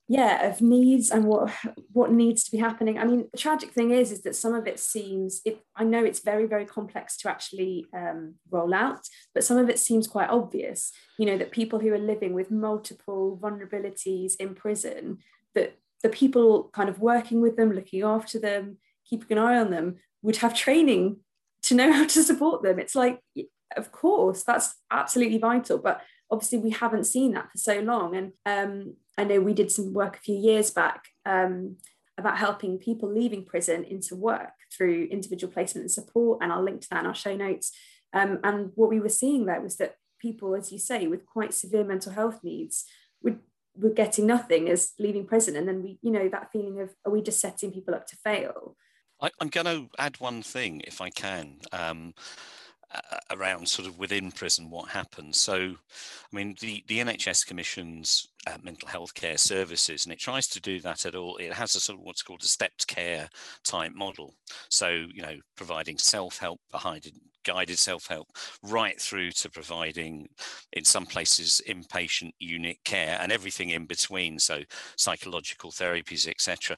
yeah 0.09 0.49
of 0.49 0.61
needs 0.61 1.11
and 1.11 1.25
what 1.25 1.53
what 1.93 2.11
needs 2.11 2.45
to 2.45 2.51
be 2.51 2.59
happening. 2.59 2.99
I 2.99 3.05
mean 3.05 3.29
the 3.33 3.39
tragic 3.39 3.71
thing 3.71 3.91
is 3.91 4.13
is 4.13 4.23
that 4.23 4.37
some 4.37 4.55
of 4.55 4.67
it 4.67 4.79
seems 4.79 5.41
it 5.45 5.61
i 5.77 5.85
know 5.85 6.05
it's 6.05 6.21
very 6.21 6.47
very 6.47 6.67
complex 6.67 7.17
to 7.19 7.31
actually 7.31 7.87
um, 7.95 8.35
roll 8.51 8.75
out 8.75 9.07
but 9.35 9.45
some 9.45 9.59
of 9.59 9.69
it 9.69 9.79
seems 9.79 10.07
quite 10.07 10.29
obvious 10.29 10.93
you 11.19 11.27
know 11.27 11.39
that 11.39 11.51
people 11.51 11.79
who 11.79 11.93
are 11.93 11.99
living 11.99 12.35
with 12.35 12.51
multiple 12.51 13.39
vulnerabilities 13.43 14.35
in 14.39 14.55
prison 14.55 15.19
that 15.55 15.79
the 16.03 16.09
people 16.09 16.71
kind 16.73 16.89
of 16.89 16.99
working 16.99 17.41
with 17.41 17.57
them 17.57 17.73
looking 17.73 18.03
after 18.03 18.39
them 18.39 18.79
keeping 19.05 19.37
an 19.37 19.45
eye 19.45 19.59
on 19.59 19.71
them 19.71 19.97
would 20.23 20.37
have 20.37 20.55
training 20.55 21.19
to 21.63 21.75
know 21.75 21.93
how 21.99 22.07
to 22.07 22.23
support 22.23 22.63
them. 22.63 22.79
It's 22.79 22.95
like 22.95 23.21
of 23.77 23.91
course 23.91 24.43
that's 24.43 24.75
absolutely 24.91 25.39
vital 25.39 25.79
but 25.79 26.03
obviously 26.31 26.59
we 26.59 26.69
haven't 26.71 27.05
seen 27.05 27.33
that 27.33 27.51
for 27.51 27.59
so 27.59 27.81
long. 27.81 28.17
And 28.17 28.33
um, 28.47 28.97
I 29.19 29.25
know 29.25 29.40
we 29.40 29.54
did 29.54 29.71
some 29.71 29.92
work 29.92 30.16
a 30.16 30.21
few 30.21 30.37
years 30.37 30.71
back 30.71 31.04
um, 31.26 31.76
about 32.19 32.38
helping 32.38 32.78
people 32.78 33.12
leaving 33.12 33.45
prison 33.45 33.85
into 33.85 34.16
work 34.16 34.52
through 34.76 35.09
individual 35.11 35.52
placement 35.52 35.85
and 35.85 35.90
support, 35.90 36.38
and 36.42 36.52
I'll 36.52 36.62
link 36.62 36.81
to 36.83 36.88
that 36.90 37.00
in 37.00 37.07
our 37.07 37.14
show 37.14 37.37
notes. 37.37 37.73
Um, 38.12 38.40
and 38.45 38.73
what 38.75 38.90
we 38.90 39.00
were 39.00 39.09
seeing 39.09 39.47
there 39.47 39.61
was 39.61 39.76
that 39.76 39.97
people, 40.21 40.54
as 40.54 40.73
you 40.73 40.78
say, 40.78 41.07
with 41.07 41.26
quite 41.26 41.54
severe 41.54 41.85
mental 41.85 42.12
health 42.12 42.40
needs 42.42 42.85
would 43.23 43.40
were 43.75 43.90
getting 43.90 44.26
nothing 44.26 44.69
as 44.69 44.92
leaving 44.99 45.26
prison, 45.26 45.57
and 45.57 45.66
then 45.66 45.83
we, 45.83 45.99
you 46.02 46.11
know, 46.11 46.28
that 46.28 46.50
feeling 46.52 46.81
of 46.81 46.90
are 47.07 47.12
we 47.12 47.23
just 47.23 47.40
setting 47.40 47.73
people 47.73 47.95
up 47.95 48.07
to 48.07 48.16
fail? 48.16 48.76
I, 49.21 49.31
am 49.40 49.49
going 49.49 49.66
to 49.66 49.88
add 49.99 50.21
one 50.21 50.42
thing, 50.42 50.83
if 50.85 51.00
I 51.00 51.09
can. 51.11 51.61
Um, 51.73 52.12
around 53.31 53.69
sort 53.69 53.89
of 53.89 53.99
within 53.99 54.31
prison 54.31 54.71
what 54.71 54.89
happens. 54.89 55.39
So, 55.39 55.55
I 55.57 56.37
mean, 56.37 56.57
the, 56.61 56.85
the 56.89 56.99
NHS 56.99 57.47
commissions 57.47 58.29
uh, 58.47 58.59
mental 58.63 58.89
health 58.89 59.15
care 59.15 59.39
services, 59.39 60.05
and 60.05 60.13
it 60.13 60.19
tries 60.19 60.47
to 60.49 60.61
do 60.61 60.81
that 60.81 61.07
at 61.07 61.15
all. 61.15 61.37
It 61.37 61.53
has 61.53 61.75
a 61.75 61.81
sort 61.81 61.99
of 61.99 62.05
what's 62.05 62.23
called 62.23 62.43
a 62.43 62.47
stepped 62.47 62.87
care 62.87 63.29
type 63.65 63.93
model. 63.95 64.35
So, 64.69 64.89
you 64.89 65.23
know, 65.23 65.37
providing 65.57 65.99
self 65.99 66.39
help 66.39 66.61
behind 66.71 67.11
guided 67.45 67.79
self 67.79 68.07
help 68.07 68.29
right 68.63 69.01
through 69.01 69.33
to 69.33 69.51
providing, 69.51 70.29
in 70.73 70.85
some 70.85 71.07
places, 71.07 71.61
inpatient 71.69 72.33
unit 72.39 72.77
care 72.85 73.19
and 73.21 73.33
everything 73.33 73.71
in 73.71 73.87
between. 73.87 74.39
So, 74.39 74.61
psychological 74.97 75.71
therapies, 75.71 76.29
etc 76.29 76.77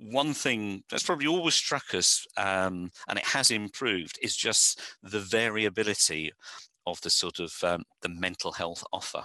one 0.00 0.32
thing 0.34 0.82
that's 0.90 1.02
probably 1.02 1.26
always 1.26 1.54
struck 1.54 1.94
us, 1.94 2.26
um, 2.36 2.90
and 3.08 3.18
it 3.18 3.24
has 3.24 3.50
improved, 3.50 4.18
is 4.22 4.36
just 4.36 4.80
the 5.02 5.20
variability 5.20 6.32
of 6.90 7.00
the 7.00 7.10
sort 7.10 7.38
of 7.38 7.52
um, 7.62 7.82
the 8.02 8.08
mental 8.08 8.52
health 8.52 8.84
offer. 8.92 9.22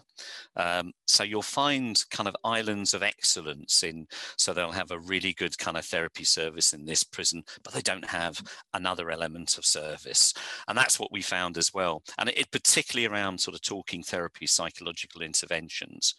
Um, 0.55 0.91
so 1.07 1.23
you'll 1.23 1.41
find 1.41 2.01
kind 2.11 2.27
of 2.27 2.35
islands 2.43 2.93
of 2.93 3.03
excellence 3.03 3.83
in, 3.83 4.07
so 4.37 4.53
they'll 4.53 4.71
have 4.71 4.91
a 4.91 4.99
really 4.99 5.33
good 5.33 5.57
kind 5.57 5.77
of 5.77 5.85
therapy 5.85 6.23
service 6.23 6.73
in 6.73 6.85
this 6.85 7.03
prison, 7.03 7.43
but 7.63 7.73
they 7.73 7.81
don't 7.81 8.05
have 8.05 8.41
another 8.73 9.09
element 9.11 9.57
of 9.57 9.65
service. 9.65 10.33
And 10.67 10.77
that's 10.77 10.99
what 10.99 11.11
we 11.11 11.21
found 11.21 11.57
as 11.57 11.73
well. 11.73 12.03
And 12.17 12.29
it, 12.29 12.37
it 12.37 12.51
particularly 12.51 13.07
around 13.07 13.39
sort 13.39 13.55
of 13.55 13.61
talking 13.61 14.03
therapy, 14.03 14.47
psychological 14.47 15.21
interventions. 15.21 16.15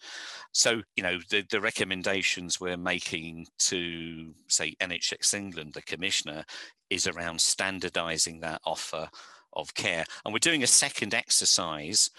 So, 0.52 0.82
you 0.96 1.02
know, 1.02 1.18
the, 1.30 1.44
the 1.50 1.60
recommendations 1.60 2.60
we're 2.60 2.76
making 2.76 3.46
to 3.58 4.34
say 4.48 4.74
NHS 4.80 5.34
England, 5.34 5.72
the 5.74 5.82
commissioner, 5.82 6.44
is 6.90 7.06
around 7.06 7.40
standardizing 7.40 8.40
that 8.40 8.60
offer 8.64 9.08
of 9.56 9.74
care. 9.74 10.04
And 10.24 10.32
we're 10.32 10.38
doing 10.38 10.62
a 10.62 10.66
second 10.68 11.14
exercise, 11.14 12.10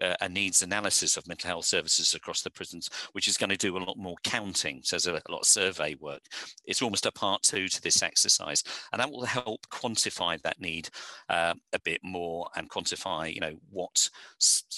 uh, 0.00 0.14
a 0.20 0.28
needs 0.28 0.62
analysis 0.62 1.16
of 1.16 1.26
mental 1.26 1.48
health 1.48 1.64
services 1.64 2.14
across 2.14 2.42
the 2.42 2.50
prisons, 2.50 2.90
which 3.12 3.28
is 3.28 3.36
going 3.36 3.50
to 3.50 3.56
do 3.56 3.76
a 3.76 3.78
lot 3.78 3.96
more 3.96 4.16
counting. 4.22 4.80
So 4.84 4.96
there's 4.96 5.06
a 5.06 5.32
lot 5.32 5.40
of 5.40 5.46
survey 5.46 5.96
work. 6.00 6.22
It's 6.66 6.82
almost 6.82 7.06
a 7.06 7.12
part 7.12 7.42
two 7.42 7.68
to 7.68 7.82
this 7.82 8.02
exercise, 8.02 8.62
and 8.92 9.00
that 9.00 9.10
will 9.10 9.24
help 9.24 9.66
quantify 9.70 10.40
that 10.42 10.60
need 10.60 10.88
uh, 11.28 11.54
a 11.72 11.80
bit 11.80 12.00
more 12.02 12.48
and 12.56 12.70
quantify, 12.70 13.32
you 13.34 13.40
know, 13.40 13.56
what 13.70 14.08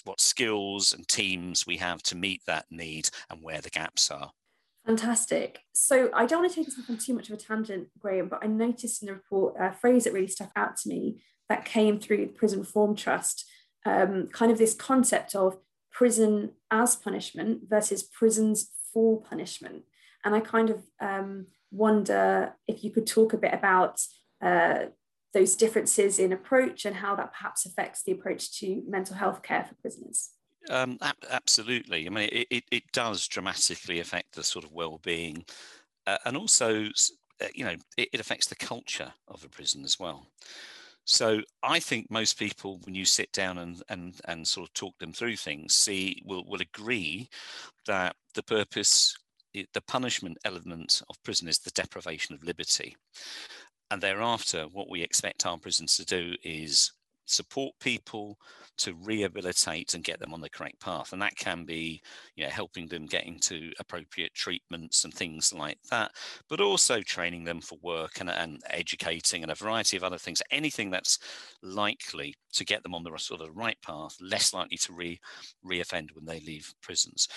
what 0.05 0.21
skills 0.21 0.93
and 0.93 1.07
teams 1.09 1.67
we 1.67 1.77
have 1.77 2.03
to 2.05 2.17
meet 2.17 2.43
that 2.47 2.67
need 2.71 3.09
and 3.31 3.43
where 3.43 3.61
the 3.61 3.71
gaps 3.71 4.11
are. 4.11 4.31
Fantastic. 4.87 5.61
So 5.73 6.11
I 6.15 6.27
don't 6.27 6.41
want 6.41 6.53
to 6.53 6.57
take 6.57 6.69
us 6.69 6.79
off 6.79 6.91
on 6.91 6.99
too 6.99 7.15
much 7.15 7.31
of 7.31 7.35
a 7.35 7.41
tangent, 7.41 7.89
Graham, 7.99 8.29
but 8.29 8.41
I 8.43 8.49
noticed 8.49 9.03
in 9.03 9.07
the 9.07 9.15
report 9.15 9.55
a 9.59 9.73
phrase 9.73 10.05
that 10.05 10.13
really 10.13 10.29
stuck 10.29 10.51
out 10.57 10.77
to 10.79 10.89
me 10.89 11.23
that 11.49 11.65
came 11.65 11.99
through 11.99 12.19
the 12.19 12.27
Prison 12.27 12.61
Reform 12.61 12.97
Trust, 12.97 13.45
um, 13.85 14.29
kind 14.29 14.51
of 14.51 14.59
this 14.59 14.75
concept 14.75 15.35
of 15.35 15.59
prison 15.93 16.51
as 16.71 16.97
punishment 16.97 17.63
versus 17.69 18.03
prisons 18.03 18.71
for 18.93 19.21
punishment. 19.21 19.83
And 20.25 20.35
I 20.35 20.41
kind 20.41 20.71
of 20.71 20.83
um, 21.01 21.47
wonder 21.71 22.55
if 22.67 22.83
you 22.83 22.91
could 22.91 23.07
talk 23.07 23.33
a 23.33 23.39
bit 23.39 23.53
about 23.53 24.01
uh, 24.43 24.87
those 25.35 25.57
differences 25.57 26.19
in 26.19 26.33
approach 26.33 26.85
and 26.85 26.97
how 26.97 27.17
that 27.17 27.33
perhaps 27.33 27.67
affects 27.67 28.03
the 28.03 28.13
approach 28.13 28.59
to 28.61 28.83
mental 28.89 29.17
health 29.17 29.43
care 29.43 29.65
for 29.65 29.75
prisoners. 29.75 30.31
Um, 30.71 30.99
absolutely. 31.31 32.07
I 32.07 32.11
mean, 32.11 32.29
it, 32.33 32.47
it, 32.51 32.65
it, 32.71 32.93
does 32.93 33.29
dramatically 33.29 34.01
affect 34.01 34.35
the 34.35 34.43
sort 34.43 34.65
of 34.65 34.73
well-being, 34.73 35.45
uh, 36.07 36.17
and 36.25 36.39
also, 36.39 36.87
uh, 37.43 37.47
you 37.55 37.67
know, 37.67 37.75
it, 37.99 38.19
affects 38.19 38.47
the 38.47 38.55
culture 38.55 39.13
of 39.29 39.45
a 39.45 39.49
prison 39.49 39.85
as 39.85 39.99
well. 40.01 40.27
So 41.05 41.41
I 41.63 41.81
think 41.81 42.11
most 42.11 42.39
people, 42.39 42.81
when 42.85 42.95
you 42.95 43.05
sit 43.05 43.31
down 43.33 43.59
and, 43.59 43.83
and, 43.89 44.15
and 44.27 44.47
sort 44.47 44.69
of 44.69 44.75
talk 44.75 44.99
them 44.99 45.13
through 45.13 45.37
things, 45.37 45.75
see 45.75 46.23
will, 46.25 46.45
will 46.47 46.63
agree 46.63 47.29
that 47.87 48.17
the 48.35 48.43
purpose, 48.43 49.17
the 49.53 49.83
punishment 49.87 50.39
element 50.45 51.03
of 51.11 51.23
prison 51.23 51.47
is 51.47 51.59
the 51.59 51.71
deprivation 51.73 52.35
of 52.35 52.43
liberty. 52.43 52.97
And 53.91 54.01
thereafter, 54.01 54.65
what 54.73 54.89
we 54.89 55.03
expect 55.03 55.45
our 55.45 55.59
prisons 55.59 55.97
to 55.99 56.05
do 56.07 56.35
is 56.43 56.93
support 57.27 57.75
people 57.81 58.39
to 58.79 58.95
rehabilitate 58.95 59.95
and 59.95 60.05
get 60.05 60.21
them 60.21 60.35
on 60.35 60.41
the 60.41 60.51
correct 60.51 60.81
path 60.81 61.13
and 61.13 61.23
that 61.23 61.37
can 61.37 61.65
be 61.65 62.01
you 62.37 62.45
know 62.45 62.51
helping 62.51 62.87
them 62.89 63.07
get 63.07 63.25
into 63.25 63.71
appropriate 63.79 64.35
treatments 64.35 65.05
and 65.05 65.15
things 65.15 65.53
like 65.53 65.79
that 65.91 66.11
but 66.49 66.61
also 66.61 67.01
training 67.01 67.45
them 67.45 67.61
for 67.61 67.79
work 67.83 68.21
and, 68.21 68.31
and 68.31 68.63
educating 68.71 69.43
and 69.43 69.51
a 69.51 69.55
variety 69.55 69.97
of 69.97 70.05
other 70.05 70.19
things. 70.19 70.43
Anything 70.51 70.91
that's 70.91 71.19
likely 71.63 72.35
to 72.53 72.65
get 72.65 72.83
them 72.83 72.95
on 72.95 73.03
the 73.03 73.17
sort 73.17 73.41
of 73.41 73.57
right 73.57 73.77
path 73.83 74.17
less 74.21 74.55
likely 74.55 74.77
to 74.77 74.93
re 74.93 75.19
reoffend 75.67 76.09
when 76.15 76.25
they 76.25 76.41
leave 76.41 76.73
prisons. 76.83 77.29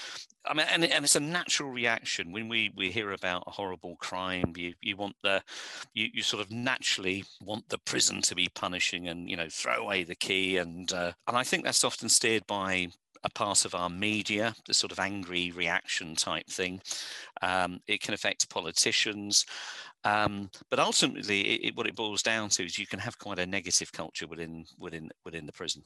I 0.45 0.53
mean 0.53 0.67
and, 0.69 0.83
and 0.85 1.05
it's 1.05 1.15
a 1.15 1.19
natural 1.19 1.69
reaction. 1.71 2.31
When 2.31 2.49
we 2.49 2.71
we 2.75 2.91
hear 2.91 3.11
about 3.11 3.43
a 3.47 3.51
horrible 3.51 3.95
crime 3.97 4.53
you 4.55 4.73
you 4.81 4.95
want 4.97 5.15
the 5.23 5.41
you, 5.93 6.07
you 6.13 6.21
sort 6.21 6.43
of 6.43 6.51
naturally 6.51 7.23
want 7.41 7.67
the 7.69 7.79
prison 7.79 8.21
to 8.23 8.35
be 8.35 8.49
punishing 8.53 9.07
and 9.07 9.29
you 9.29 9.37
know 9.37 9.47
throw 9.51 9.75
away 9.75 10.03
the 10.03 10.15
key 10.15 10.57
and 10.57 10.91
uh, 10.93 11.11
and 11.27 11.37
I 11.37 11.43
think 11.43 11.63
that's 11.63 11.83
often 11.83 12.09
steered 12.09 12.45
by 12.47 12.87
a 13.23 13.29
part 13.29 13.65
of 13.65 13.75
our 13.75 13.89
media, 13.89 14.53
the 14.67 14.73
sort 14.73 14.91
of 14.91 14.99
angry 14.99 15.51
reaction 15.51 16.15
type 16.15 16.47
thing. 16.47 16.81
Um, 17.41 17.79
it 17.87 18.01
can 18.01 18.13
affect 18.13 18.49
politicians. 18.49 19.45
Um, 20.03 20.49
but 20.69 20.79
ultimately, 20.79 21.41
it, 21.41 21.67
it, 21.67 21.75
what 21.75 21.87
it 21.87 21.95
boils 21.95 22.23
down 22.23 22.49
to 22.49 22.65
is 22.65 22.79
you 22.79 22.87
can 22.87 22.99
have 22.99 23.17
quite 23.17 23.39
a 23.39 23.45
negative 23.45 23.91
culture 23.91 24.27
within 24.27 24.65
within 24.79 25.09
within 25.25 25.45
the 25.45 25.51
prison, 25.51 25.83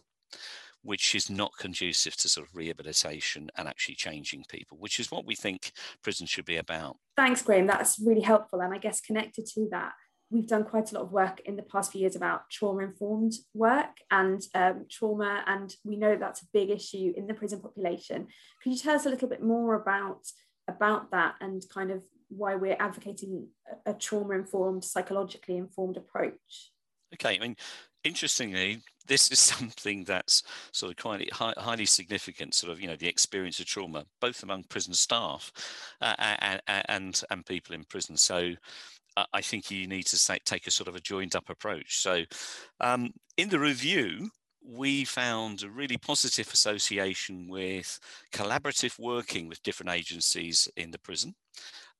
which 0.84 1.16
is 1.16 1.30
not 1.30 1.52
conducive 1.58 2.16
to 2.18 2.30
sort 2.30 2.48
of 2.48 2.56
rehabilitation 2.56 3.50
and 3.58 3.68
actually 3.68 3.96
changing 3.96 4.44
people, 4.50 4.78
which 4.80 5.00
is 5.00 5.12
what 5.12 5.26
we 5.26 5.36
think 5.36 5.72
prison 6.04 6.28
should 6.28 6.46
be 6.46 6.58
about. 6.58 6.98
Thanks, 7.16 7.42
Graham. 7.42 7.68
That's 7.68 8.00
really 8.00 8.22
helpful, 8.22 8.62
and 8.62 8.74
I 8.74 8.78
guess 8.78 9.02
connected 9.02 9.48
to 9.56 9.68
that, 9.72 9.94
we've 10.32 10.48
done 10.48 10.64
quite 10.64 10.92
a 10.92 10.96
lot 10.96 11.04
of 11.04 11.12
work 11.12 11.42
in 11.42 11.58
the 11.58 11.62
past 11.62 11.92
few 11.92 12.02
years 12.02 12.16
about 12.16 12.50
trauma 12.50 12.84
informed 12.84 13.34
work 13.54 13.98
and 14.10 14.42
um, 14.56 14.86
trauma, 14.90 15.44
and 15.46 15.76
we 15.84 15.98
know 15.98 16.16
that's 16.16 16.42
a 16.42 16.48
big 16.54 16.70
issue 16.70 17.14
in 17.16 17.28
the 17.28 17.34
prison 17.34 17.60
population. 17.60 18.28
Could 18.64 18.72
you 18.72 18.80
tell 18.80 18.96
us 18.96 19.06
a 19.06 19.10
little 19.10 19.28
bit 19.28 19.44
more 19.44 19.76
about 19.76 20.26
about 20.68 21.12
that 21.12 21.36
and 21.42 21.64
kind 21.74 21.92
of 21.92 22.04
why 22.30 22.56
we're 22.56 22.78
advocating 22.80 23.48
a, 23.86 23.94
trauma 23.94 24.36
informed, 24.36 24.84
psychologically 24.86 25.58
informed 25.58 25.98
approach? 25.98 26.72
Okay, 27.14 27.36
I 27.36 27.40
mean, 27.40 27.58
interestingly, 28.06 28.82
this 29.08 29.32
is 29.32 29.40
something 29.40 30.06
that's 30.06 30.44
sort 30.72 30.92
of 30.92 30.98
quite 30.98 31.32
high, 31.34 31.54
highly 31.58 31.86
significant. 31.86 32.54
Sort 32.54 32.72
of, 32.72 32.80
you 32.80 32.88
know, 32.88 32.96
the 32.96 33.08
experience 33.08 33.60
of 33.60 33.66
trauma, 33.66 34.06
both 34.22 34.44
among 34.44 34.64
prison 34.64 34.94
staff 34.94 35.52
uh, 36.00 36.16
and, 36.18 36.62
and 36.88 37.22
and 37.30 37.46
people 37.46 37.76
in 37.76 37.84
prison. 37.84 38.16
So, 38.16 38.54
I 39.18 39.42
think 39.42 39.70
you 39.70 39.88
need 39.88 40.06
to 40.08 40.40
take 40.46 40.68
a 40.68 40.72
sort 40.72 40.88
of 40.88 40.96
a 40.96 41.02
joined 41.02 41.36
up 41.36 41.50
approach. 41.50 42.00
So, 42.00 42.24
um, 42.80 43.12
in 43.38 43.50
the 43.50 43.60
review, 43.60 44.30
we 44.64 45.04
found 45.06 45.64
a 45.64 45.70
really 45.70 45.98
positive 45.98 46.50
association 46.52 47.48
with 47.50 48.00
collaborative 48.34 48.98
working 49.00 49.48
with 49.48 49.64
different 49.64 49.92
agencies 49.92 50.68
in 50.78 50.92
the 50.92 51.00
prison. 51.00 51.34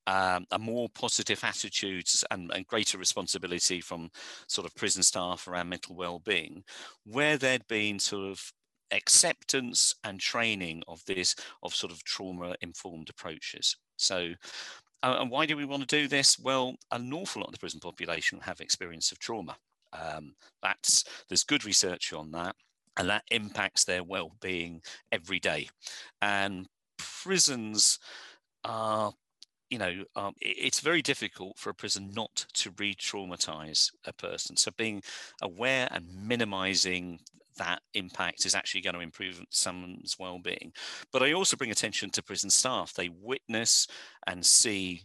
Um, 0.08 0.46
a 0.52 0.58
more 0.58 0.90
positive 0.90 1.44
attitudes 1.44 2.26
and, 2.32 2.52
and, 2.56 2.66
greater 2.66 2.98
responsibility 2.98 3.82
from 3.82 4.10
sort 4.48 4.66
of 4.66 4.74
prison 4.74 5.04
staff 5.04 5.48
around 5.48 5.70
mental 5.70 5.96
well-being, 5.96 6.64
where 7.06 7.38
there'd 7.38 7.68
been 7.68 8.00
sort 8.00 8.32
of 8.32 8.52
acceptance 8.92 9.94
and 10.04 10.20
training 10.20 10.82
of 10.88 11.06
this 11.06 11.36
of 11.62 11.76
sort 11.76 11.92
of 11.92 12.04
trauma-informed 12.04 13.10
approaches. 13.10 13.78
So 13.98 14.34
uh, 15.04 15.18
and 15.20 15.32
why 15.32 15.46
do 15.46 15.58
we 15.58 15.66
want 15.66 15.88
to 15.88 16.02
do 16.02 16.08
this? 16.08 16.40
Well, 16.40 16.76
an 16.92 17.12
awful 17.14 17.42
lot 17.42 17.48
of 17.48 17.54
the 17.54 17.60
prison 17.60 17.80
population 17.80 18.40
have 18.42 18.62
experience 18.62 19.12
of 19.12 19.20
trauma. 19.20 19.58
Um, 19.94 20.36
that's 20.62 21.04
there's 21.28 21.44
good 21.44 21.66
research 21.66 22.14
on 22.14 22.32
that, 22.32 22.56
and 22.98 23.10
that 23.10 23.24
impacts 23.32 23.84
their 23.84 24.04
well-being 24.04 24.82
every 25.12 25.40
day. 25.40 25.70
And 26.22 26.68
prisons 26.98 28.00
are 28.64 29.14
you 29.72 29.78
know, 29.78 30.04
um, 30.18 30.34
it's 30.42 30.82
very 30.82 31.02
difficult 31.02 31.58
for 31.58 31.70
a 31.70 31.74
prison 31.74 32.12
not 32.14 32.46
to 32.54 32.74
re-traumatize 32.78 33.90
a 34.06 34.12
person. 34.12 34.58
So 34.58 34.70
being 34.78 35.02
aware 35.42 35.88
and 35.92 36.06
minimizing 36.14 37.20
that 37.58 37.82
impact 37.94 38.46
is 38.46 38.54
actually 38.54 38.82
going 38.82 38.96
to 38.96 39.02
improve 39.02 39.42
someone's 39.50 40.18
well-being. 40.20 40.74
But 41.14 41.24
I 41.24 41.32
also 41.32 41.56
bring 41.56 41.72
attention 41.72 42.10
to 42.12 42.24
prison 42.24 42.50
staff. 42.50 42.94
They 42.94 43.10
witness 43.10 43.88
and 44.28 44.46
see, 44.46 45.02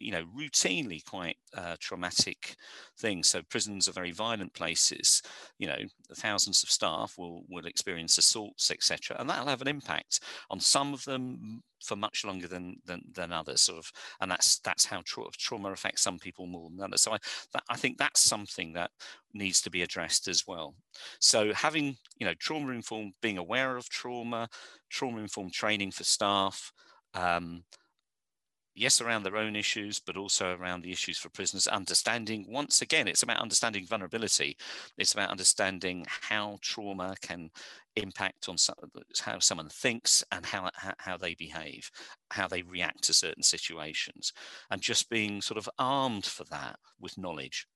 you 0.00 0.12
know, 0.12 0.24
routinely 0.36 1.04
quite 1.04 1.36
uh, 1.56 1.76
traumatic 1.78 2.56
things. 2.98 3.28
So 3.28 3.42
prisons 3.42 3.88
are 3.88 3.92
very 3.92 4.10
violent 4.10 4.52
places. 4.54 5.22
You 5.58 5.68
know, 5.68 5.78
thousands 6.14 6.62
of 6.62 6.70
staff 6.70 7.14
will 7.16 7.44
will 7.48 7.66
experience 7.66 8.18
assaults, 8.18 8.70
etc., 8.70 9.16
and 9.18 9.30
that'll 9.30 9.46
have 9.46 9.62
an 9.62 9.68
impact 9.68 10.20
on 10.50 10.58
some 10.60 10.92
of 10.92 11.04
them 11.04 11.62
for 11.82 11.96
much 11.96 12.24
longer 12.24 12.48
than 12.48 12.76
than, 12.84 13.02
than 13.12 13.32
others. 13.32 13.62
Sort 13.62 13.78
of, 13.78 13.92
and 14.20 14.30
that's 14.30 14.58
that's 14.60 14.84
how 14.84 15.02
tra- 15.04 15.24
trauma 15.38 15.70
affects 15.70 16.02
some 16.02 16.18
people 16.18 16.46
more 16.46 16.68
than 16.70 16.82
others. 16.82 17.02
So 17.02 17.12
I 17.12 17.18
that, 17.52 17.62
I 17.68 17.76
think 17.76 17.98
that's 17.98 18.20
something 18.20 18.72
that 18.72 18.90
needs 19.32 19.60
to 19.62 19.70
be 19.70 19.82
addressed 19.82 20.26
as 20.28 20.44
well. 20.46 20.74
So 21.20 21.52
having 21.52 21.96
you 22.18 22.26
know 22.26 22.34
trauma 22.34 22.72
informed, 22.72 23.12
being 23.22 23.38
aware 23.38 23.76
of 23.76 23.88
trauma, 23.88 24.48
trauma 24.90 25.20
informed 25.20 25.52
training 25.52 25.92
for 25.92 26.04
staff. 26.04 26.72
Um, 27.14 27.62
yes, 28.76 29.00
around 29.00 29.22
their 29.22 29.36
own 29.36 29.56
issues, 29.56 29.98
but 29.98 30.16
also 30.16 30.54
around 30.54 30.82
the 30.82 30.92
issues 30.92 31.18
for 31.18 31.30
prisoners. 31.30 31.66
Understanding, 31.66 32.46
once 32.48 32.82
again, 32.82 33.08
it's 33.08 33.22
about 33.22 33.40
understanding 33.40 33.86
vulnerability. 33.86 34.56
It's 34.98 35.14
about 35.14 35.30
understanding 35.30 36.06
how 36.08 36.58
trauma 36.60 37.16
can 37.22 37.50
impact 37.96 38.48
on 38.48 38.58
some, 38.58 38.76
how 39.20 39.38
someone 39.38 39.68
thinks 39.68 40.22
and 40.30 40.44
how, 40.44 40.70
how 40.98 41.16
they 41.16 41.34
behave, 41.34 41.90
how 42.30 42.46
they 42.46 42.62
react 42.62 43.02
to 43.04 43.14
certain 43.14 43.42
situations, 43.42 44.32
and 44.70 44.80
just 44.80 45.08
being 45.08 45.40
sort 45.40 45.58
of 45.58 45.68
armed 45.78 46.26
for 46.26 46.44
that 46.44 46.78
with 47.00 47.18
knowledge. 47.18 47.66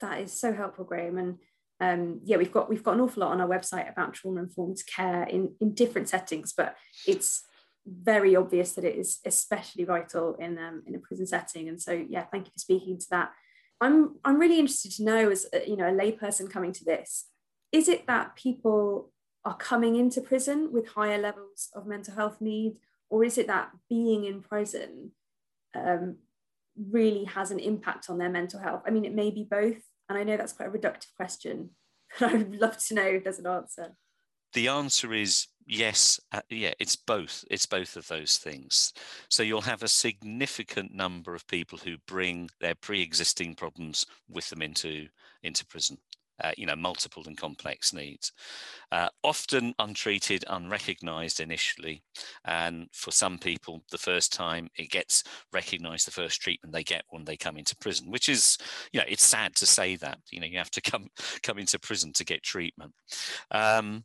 That 0.00 0.20
is 0.20 0.38
so 0.38 0.52
helpful, 0.52 0.84
Graham. 0.84 1.18
And 1.18 1.38
um, 1.80 2.20
yeah, 2.24 2.36
we've 2.36 2.52
got 2.52 2.68
we've 2.68 2.82
got 2.82 2.94
an 2.94 3.00
awful 3.00 3.20
lot 3.20 3.32
on 3.32 3.40
our 3.40 3.48
website 3.48 3.90
about 3.90 4.14
trauma 4.14 4.42
informed 4.42 4.78
care 4.86 5.24
in 5.24 5.54
in 5.60 5.74
different 5.74 6.08
settings, 6.08 6.52
but 6.52 6.76
it's 7.06 7.44
very 7.88 8.36
obvious 8.36 8.72
that 8.72 8.84
it 8.84 8.96
is 8.96 9.18
especially 9.24 9.84
vital 9.84 10.34
in 10.36 10.58
um, 10.58 10.82
in 10.86 10.94
a 10.94 10.98
prison 10.98 11.26
setting. 11.26 11.68
And 11.68 11.80
so, 11.80 11.92
yeah, 11.92 12.24
thank 12.24 12.46
you 12.46 12.52
for 12.52 12.58
speaking 12.58 12.98
to 12.98 13.06
that. 13.10 13.32
I'm 13.80 14.16
I'm 14.24 14.38
really 14.38 14.58
interested 14.58 14.92
to 14.92 15.04
know, 15.04 15.30
as 15.30 15.46
a, 15.52 15.68
you 15.68 15.76
know, 15.76 15.88
a 15.88 15.92
layperson 15.92 16.50
coming 16.50 16.72
to 16.72 16.84
this, 16.84 17.26
is 17.72 17.88
it 17.88 18.06
that 18.06 18.36
people 18.36 19.12
are 19.44 19.56
coming 19.56 19.96
into 19.96 20.20
prison 20.20 20.70
with 20.72 20.88
higher 20.88 21.18
levels 21.18 21.68
of 21.74 21.86
mental 21.86 22.14
health 22.14 22.40
need, 22.40 22.76
or 23.08 23.24
is 23.24 23.38
it 23.38 23.46
that 23.46 23.70
being 23.88 24.24
in 24.24 24.42
prison 24.42 25.12
um, 25.74 26.16
really 26.90 27.24
has 27.24 27.50
an 27.50 27.58
impact 27.58 28.10
on 28.10 28.18
their 28.18 28.30
mental 28.30 28.60
health? 28.60 28.82
I 28.86 28.90
mean, 28.90 29.04
it 29.04 29.14
may 29.14 29.30
be 29.30 29.46
both, 29.48 29.80
and 30.08 30.18
I 30.18 30.24
know 30.24 30.36
that's 30.36 30.52
quite 30.52 30.68
a 30.68 30.72
reductive 30.72 31.14
question, 31.16 31.70
but 32.20 32.34
I'd 32.34 32.56
love 32.56 32.78
to 32.86 32.94
know 32.94 33.06
if 33.06 33.24
there's 33.24 33.38
an 33.38 33.46
answer. 33.46 33.96
The 34.54 34.68
answer 34.68 35.12
is 35.12 35.46
yes 35.68 36.18
uh, 36.32 36.40
yeah 36.48 36.72
it's 36.78 36.96
both 36.96 37.44
it's 37.50 37.66
both 37.66 37.96
of 37.96 38.08
those 38.08 38.38
things 38.38 38.94
so 39.28 39.42
you'll 39.42 39.60
have 39.60 39.82
a 39.82 39.88
significant 39.88 40.94
number 40.94 41.34
of 41.34 41.46
people 41.46 41.78
who 41.78 41.96
bring 42.06 42.48
their 42.58 42.74
pre-existing 42.74 43.54
problems 43.54 44.06
with 44.30 44.48
them 44.48 44.62
into 44.62 45.06
into 45.42 45.66
prison 45.66 45.98
uh, 46.42 46.52
you 46.56 46.66
know, 46.66 46.76
multiple 46.76 47.24
and 47.26 47.36
complex 47.36 47.92
needs. 47.92 48.32
Uh, 48.92 49.08
often 49.24 49.74
untreated, 49.80 50.44
unrecognized 50.48 51.40
initially. 51.40 52.02
And 52.44 52.88
for 52.92 53.10
some 53.10 53.38
people, 53.38 53.82
the 53.90 53.98
first 53.98 54.32
time 54.32 54.68
it 54.76 54.90
gets 54.90 55.24
recognized, 55.52 56.06
the 56.06 56.12
first 56.12 56.40
treatment 56.40 56.72
they 56.72 56.84
get 56.84 57.02
when 57.10 57.24
they 57.24 57.36
come 57.36 57.56
into 57.56 57.76
prison, 57.76 58.10
which 58.10 58.28
is, 58.28 58.56
you 58.92 59.00
know, 59.00 59.06
it's 59.08 59.24
sad 59.26 59.56
to 59.56 59.66
say 59.66 59.96
that, 59.96 60.18
you 60.30 60.40
know, 60.40 60.46
you 60.46 60.58
have 60.58 60.70
to 60.70 60.80
come, 60.80 61.08
come 61.42 61.58
into 61.58 61.78
prison 61.78 62.12
to 62.12 62.24
get 62.24 62.42
treatment. 62.42 62.92
Um, 63.50 64.04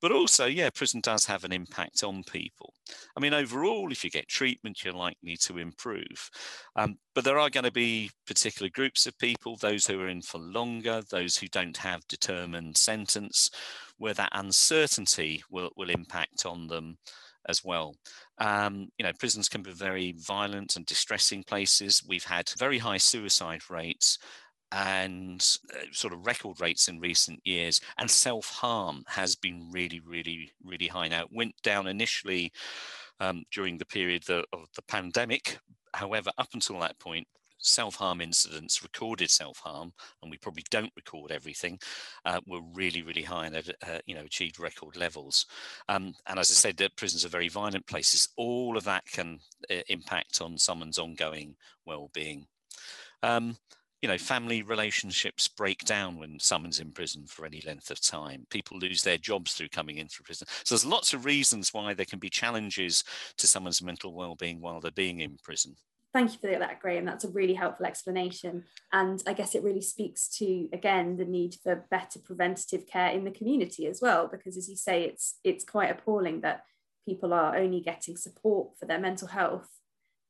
but 0.00 0.12
also, 0.12 0.46
yeah, 0.46 0.70
prison 0.70 1.00
does 1.00 1.24
have 1.26 1.44
an 1.44 1.52
impact 1.52 2.02
on 2.02 2.24
people. 2.24 2.74
I 3.16 3.20
mean, 3.20 3.34
overall, 3.34 3.92
if 3.92 4.02
you 4.04 4.10
get 4.10 4.28
treatment, 4.28 4.82
you're 4.82 4.92
likely 4.92 5.36
to 5.42 5.58
improve. 5.58 6.30
Um, 6.76 6.96
but 7.14 7.24
there 7.24 7.38
are 7.38 7.50
going 7.50 7.64
to 7.64 7.72
be 7.72 8.10
particular 8.26 8.68
groups 8.68 9.06
of 9.06 9.18
people, 9.18 9.56
those 9.56 9.86
who 9.86 10.00
are 10.00 10.08
in 10.08 10.22
for 10.22 10.38
longer, 10.38 11.02
those 11.10 11.36
who 11.36 11.46
don't 11.48 11.76
have 11.76 12.06
determined 12.08 12.76
sentence, 12.76 13.50
where 13.98 14.14
that 14.14 14.32
uncertainty 14.32 15.42
will, 15.50 15.70
will 15.76 15.90
impact 15.90 16.46
on 16.46 16.66
them 16.66 16.98
as 17.48 17.64
well. 17.64 17.94
Um, 18.38 18.88
you 18.98 19.04
know, 19.04 19.12
prisons 19.18 19.48
can 19.48 19.62
be 19.62 19.72
very 19.72 20.14
violent 20.18 20.76
and 20.76 20.86
distressing 20.86 21.42
places. 21.44 22.02
We've 22.06 22.24
had 22.24 22.50
very 22.58 22.78
high 22.78 22.98
suicide 22.98 23.62
rates 23.70 24.18
and 24.72 25.58
uh, 25.74 25.84
sort 25.92 26.12
of 26.12 26.26
record 26.26 26.60
rates 26.60 26.88
in 26.88 26.98
recent 26.98 27.40
years. 27.44 27.80
And 27.98 28.10
self 28.10 28.48
harm 28.48 29.04
has 29.06 29.36
been 29.36 29.68
really, 29.70 30.00
really, 30.00 30.50
really 30.64 30.86
high. 30.86 31.08
Now, 31.08 31.22
it 31.22 31.28
went 31.32 31.54
down 31.62 31.86
initially 31.86 32.52
um, 33.20 33.44
during 33.52 33.78
the 33.78 33.86
period 33.86 34.24
the, 34.24 34.44
of 34.52 34.68
the 34.74 34.82
pandemic. 34.82 35.58
However, 35.94 36.30
up 36.38 36.48
until 36.54 36.80
that 36.80 36.98
point, 36.98 37.26
self-harm 37.62 38.20
incidents, 38.20 38.82
recorded 38.82 39.30
self-harm, 39.30 39.92
and 40.22 40.30
we 40.30 40.36
probably 40.36 40.64
don't 40.70 40.92
record 40.96 41.30
everything, 41.30 41.78
uh, 42.24 42.40
were 42.46 42.60
really, 42.74 43.02
really 43.02 43.22
high 43.22 43.46
and 43.46 43.56
uh, 43.56 43.98
you 44.06 44.14
know 44.14 44.22
achieved 44.24 44.58
record 44.58 44.96
levels. 44.96 45.46
Um, 45.88 46.14
and 46.26 46.38
as 46.38 46.50
I 46.50 46.54
said, 46.54 46.76
the 46.76 46.90
prisons 46.96 47.24
are 47.24 47.28
very 47.28 47.48
violent 47.48 47.86
places. 47.86 48.28
All 48.36 48.76
of 48.76 48.84
that 48.84 49.04
can 49.06 49.38
uh, 49.70 49.76
impact 49.88 50.40
on 50.40 50.58
someone's 50.58 50.98
ongoing 50.98 51.54
well-being. 51.86 52.46
Um, 53.22 53.56
you 54.02 54.08
know, 54.08 54.18
family 54.18 54.62
relationships 54.62 55.46
break 55.46 55.84
down 55.84 56.18
when 56.18 56.38
someone's 56.40 56.80
in 56.80 56.90
prison 56.90 57.24
for 57.24 57.46
any 57.46 57.62
length 57.64 57.88
of 57.90 58.00
time. 58.00 58.44
People 58.50 58.78
lose 58.78 59.02
their 59.02 59.16
jobs 59.16 59.54
through 59.54 59.68
coming 59.68 59.98
in 59.98 60.08
through 60.08 60.24
prison. 60.24 60.48
So 60.64 60.74
there's 60.74 60.84
lots 60.84 61.14
of 61.14 61.24
reasons 61.24 61.72
why 61.72 61.94
there 61.94 62.04
can 62.04 62.18
be 62.18 62.28
challenges 62.28 63.04
to 63.38 63.46
someone's 63.46 63.80
mental 63.80 64.12
well-being 64.12 64.60
while 64.60 64.80
they're 64.80 64.90
being 64.90 65.20
in 65.20 65.36
prison. 65.44 65.76
Thank 66.12 66.32
you 66.32 66.38
for 66.40 66.58
that, 66.58 66.80
Graham. 66.80 67.06
That's 67.06 67.24
a 67.24 67.30
really 67.30 67.54
helpful 67.54 67.86
explanation. 67.86 68.64
And 68.92 69.22
I 69.26 69.32
guess 69.32 69.54
it 69.54 69.62
really 69.62 69.80
speaks 69.80 70.28
to, 70.38 70.68
again, 70.72 71.16
the 71.16 71.24
need 71.24 71.54
for 71.62 71.86
better 71.90 72.18
preventative 72.18 72.86
care 72.86 73.10
in 73.12 73.24
the 73.24 73.30
community 73.30 73.86
as 73.86 74.02
well, 74.02 74.26
because 74.26 74.58
as 74.58 74.68
you 74.68 74.76
say, 74.76 75.04
it's 75.04 75.38
it's 75.42 75.64
quite 75.64 75.90
appalling 75.90 76.42
that 76.42 76.64
people 77.06 77.32
are 77.32 77.56
only 77.56 77.80
getting 77.80 78.16
support 78.16 78.76
for 78.78 78.84
their 78.84 78.98
mental 78.98 79.28
health 79.28 79.68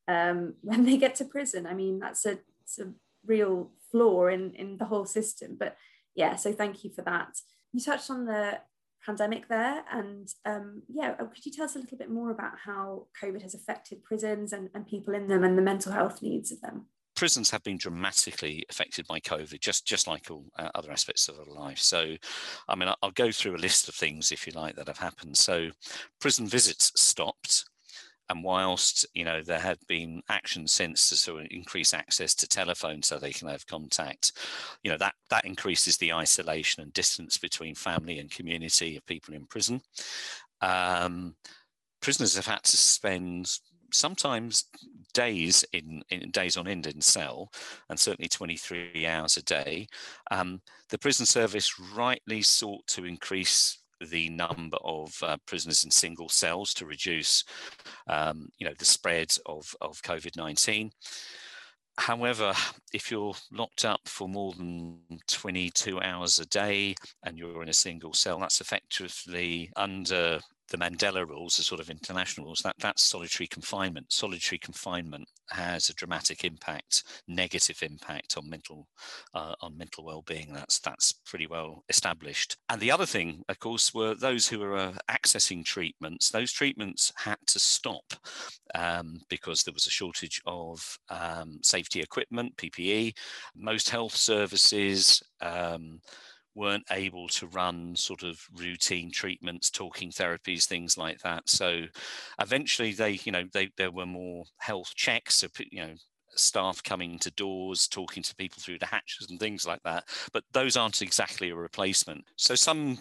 um, 0.07 0.55
when 0.61 0.85
they 0.85 0.99
get 0.99 1.17
to 1.17 1.25
prison. 1.25 1.67
I 1.67 1.75
mean, 1.75 1.99
that's 1.99 2.27
a, 2.27 2.39
a 2.79 2.85
real 3.27 3.71
flaw 3.91 4.27
in 4.27 4.53
in 4.55 4.79
the 4.79 4.85
whole 4.85 5.05
system 5.05 5.57
but 5.59 5.77
yeah 6.15 6.37
so 6.37 6.53
thank 6.53 6.85
you 6.85 6.91
for 6.91 7.03
that 7.03 7.29
you 7.73 7.81
touched 7.81 8.11
on 8.11 8.25
the 8.25 8.59
pandemic 9.05 9.49
there 9.49 9.83
and 9.91 10.29
um, 10.45 10.83
yeah 10.89 11.15
uh, 11.19 11.25
could 11.25 11.45
you 11.45 11.53
tell 11.53 11.65
us 11.65 11.75
a 11.75 11.79
little 11.79 11.99
bit 11.99 12.11
more 12.11 12.31
about 12.31 12.53
how 12.65 13.07
covid 13.21 13.43
has 13.43 13.55
affected 13.55 14.03
prisons 14.05 14.53
and, 14.53 14.71
and 14.75 14.87
people 14.87 15.15
in 15.15 15.27
them 15.27 15.45
and 15.45 15.59
the 15.59 15.63
mental 15.63 15.93
health 15.93 16.23
needs 16.23 16.53
of 16.53 16.61
them 16.61 16.87
prisons 17.15 17.51
have 17.51 17.63
been 17.63 17.77
dramatically 17.77 18.65
affected 18.71 19.07
by 19.07 19.21
COVID, 19.21 19.61
just 19.61 19.87
just 19.87 20.07
like 20.07 20.31
all 20.31 20.45
uh, 20.59 20.71
other 20.75 20.91
aspects 20.91 21.29
of 21.29 21.39
our 21.39 21.47
life. 21.47 21.79
So, 21.79 22.17
I 22.69 22.75
mean, 22.75 22.93
I'll 23.03 23.11
go 23.13 23.31
through 23.31 23.57
a 23.57 23.59
list 23.59 23.89
of 23.89 23.95
things 23.95 24.33
if 24.33 24.47
you 24.47 24.53
like 24.55 24.77
that 24.77 24.89
have 24.89 24.99
happened. 24.99 25.37
So, 25.37 25.69
prison 26.21 26.47
visits 26.47 26.93
stopped. 26.97 27.67
And 28.33 28.43
whilst 28.43 29.05
you 29.13 29.27
know 29.27 29.43
there 29.43 29.59
had 29.59 29.77
been 29.87 30.23
action 30.31 30.67
since 30.67 31.11
to 31.11 31.17
sort 31.17 31.43
of 31.43 31.49
increase 31.51 31.93
access 31.93 32.35
to 32.37 32.49
telephone 32.49 33.03
so 33.03 33.19
they 33.19 33.31
can 33.31 33.47
have 33.49 33.67
contact, 33.67 34.33
you 34.83 34.91
know 34.91 34.97
that 34.97 35.15
that 35.29 35.45
increases 35.45 35.99
the 35.99 36.15
isolation 36.15 36.83
and 36.83 36.95
distance 36.95 37.37
between 37.37 37.75
family 37.75 38.21
and 38.21 38.31
community 38.31 38.97
of 38.97 39.05
people 39.05 39.35
in 39.35 39.45
prison. 39.45 39.83
Um, 40.63 41.37
prisoners 42.01 42.35
have 42.35 42.47
had 42.47 42.63
to 42.63 42.77
spend 42.79 43.59
sometimes 43.93 44.65
days 45.13 45.63
in, 45.75 46.03
in, 46.09 46.31
days 46.31 46.57
on 46.57 46.67
end 46.67 46.87
in 46.87 47.03
cell, 47.03 47.53
and 47.91 48.01
certainly 48.01 48.31
23 48.31 49.07
hours 49.07 49.37
a 49.37 49.43
day. 49.43 49.87
Um, 50.31 50.63
the 50.89 50.97
prison 50.97 51.27
service 51.27 51.79
rightly 51.95 52.41
sought 52.41 52.87
to 52.87 53.05
increase 53.05 53.82
the 54.07 54.29
number 54.31 54.79
of 54.83 55.15
uh, 55.23 55.37
prisoners 55.47 55.85
in 55.85 55.91
single 55.91 56.29
cells 56.29 56.75
to 56.75 56.87
reduce, 56.87 57.45
um, 58.09 58.49
you 58.59 58.67
know, 58.67 58.75
the 58.79 58.85
spread 58.85 59.35
of, 59.47 59.75
of 59.81 60.03
COVID-19. 60.03 60.91
However, 61.99 62.55
if 62.95 63.11
you're 63.11 63.35
locked 63.51 63.85
up 63.85 64.01
for 64.07 64.29
more 64.29 64.55
than 64.55 64.99
22 65.29 66.01
hours 66.01 66.39
a 66.39 66.47
day 66.47 66.95
and 67.25 67.37
you're 67.37 67.63
in 67.63 67.69
a 67.69 67.75
single 67.75 68.15
cell, 68.15 68.39
that's 68.39 68.61
effectively 68.61 69.71
under 69.77 70.41
the 70.73 70.79
Mandela 70.79 71.29
rules, 71.29 71.59
the 71.59 71.63
sort 71.63 71.81
of 71.81 71.91
international 71.91 72.47
rules, 72.47 72.63
that, 72.63 72.75
that's 72.79 73.03
solitary 73.03 73.47
confinement. 73.47 74.11
Solitary 74.11 74.59
confinement 74.59 75.29
has 75.51 75.91
a 75.91 75.95
dramatic 75.95 76.45
impact, 76.45 77.05
negative 77.29 77.83
impact 77.83 78.37
on 78.39 78.49
mental 78.49 78.89
uh, 79.35 79.55
on 79.61 79.77
mental 79.77 80.03
well-being. 80.03 80.53
That's 80.53 80.81
that's 80.81 81.13
pretty 81.13 81.47
well 81.47 81.85
established. 81.91 82.57
And 82.71 82.81
the 82.81 82.91
other 82.91 83.05
thing, 83.05 83.43
of 83.51 83.59
course, 83.59 83.93
were 83.93 84.15
those 84.15 84.49
who 84.49 84.61
were 84.61 84.77
uh, 84.77 84.95
accessing 85.11 85.63
treatments. 85.63 86.31
Those 86.31 86.53
treatments 86.53 87.13
had 87.17 87.39
to 87.49 87.59
stop 87.59 88.15
um, 88.75 89.21
because 89.29 89.63
there 89.63 89.75
was 89.75 89.87
a 89.87 89.91
shortage 89.91 90.41
of 90.47 90.99
um, 91.11 91.59
safety 91.63 92.01
equipment, 92.01 92.57
PPE. 92.57 93.13
Most 93.55 93.91
health 93.91 94.17
services. 94.17 95.23
Um, 95.43 96.01
weren't 96.55 96.85
able 96.91 97.29
to 97.29 97.47
run 97.47 97.97
sort 97.97 98.23
of 98.23 98.41
routine 98.55 99.11
treatments, 99.11 99.71
talking 99.71 100.11
therapies, 100.11 100.67
things 100.67 100.97
like 100.99 101.19
that. 101.21 101.49
So 101.49 101.85
eventually 102.41 102.93
they, 102.93 103.21
you 103.25 103.33
know, 103.33 103.45
they, 103.53 103.71
there 103.77 103.91
were 103.91 104.07
more 104.07 104.45
health 104.59 104.95
checks, 104.95 105.37
so, 105.37 105.49
you 105.71 105.81
know, 105.87 105.95
staff 106.35 106.83
coming 106.83 107.19
to 107.21 107.31
doors, 107.33 107.89
talking 107.89 108.23
to 108.23 108.35
people 108.35 108.61
through 108.61 108.79
the 108.79 108.87
hatches 108.87 109.29
and 109.31 109.39
things 109.39 109.67
like 109.67 109.83
that. 109.85 110.05
But 110.33 110.45
those 110.53 110.77
aren't 110.77 111.03
exactly 111.03 111.51
a 111.51 111.57
replacement. 111.57 112.25
So 112.37 112.55
some 112.55 112.99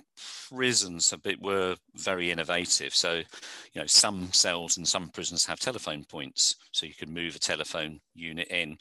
prisons 0.50 1.13
a 1.13 1.17
bit 1.17 1.41
were 1.41 1.76
very 1.96 2.32
innovative. 2.32 2.96
So, 2.96 3.15
you 3.15 3.82
know, 3.82 3.86
some 3.86 4.32
cells 4.32 4.78
and 4.78 4.88
some 4.88 5.10
prisons 5.10 5.46
have 5.46 5.60
telephone 5.60 6.04
points, 6.06 6.56
so 6.72 6.86
you 6.86 6.94
can 6.94 7.13
move 7.13 7.36
a 7.36 7.39
telephone 7.39 8.00
unit 8.13 8.48
in, 8.50 8.78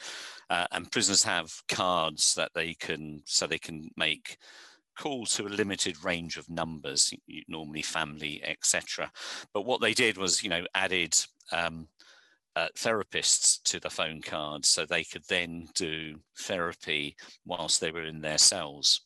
uh, 0.49 0.67
and 0.73 0.91
prisoners 0.91 1.23
have 1.23 1.53
cards 1.69 2.35
that 2.35 2.51
they 2.55 2.75
can 2.75 3.23
so 3.25 3.47
they 3.47 3.59
can 3.59 3.91
make 3.97 4.39
calls 4.99 5.35
to 5.35 5.47
a 5.47 5.49
limited 5.49 6.05
range 6.05 6.37
of 6.37 6.51
numbers, 6.51 7.15
normally 7.49 7.83
family, 7.83 8.43
etc. 8.45 9.11
But 9.55 9.65
what 9.65 9.81
they 9.81 9.95
did 9.95 10.19
was, 10.19 10.43
you 10.43 10.51
know, 10.51 10.65
added 10.75 11.17
um, 11.53 11.89
uh, 12.57 12.69
therapists 12.77 13.63
to 13.65 13.81
the 13.81 13.91
phone 13.91 14.21
cards 14.21 14.69
so 14.69 14.85
they 14.85 15.05
could 15.05 15.23
then 15.29 15.69
do 15.75 16.17
therapy 16.39 17.17
whilst 17.45 17.81
they 17.81 17.91
were 17.91 18.05
in 18.05 18.21
their 18.21 18.39
cells. 18.39 19.03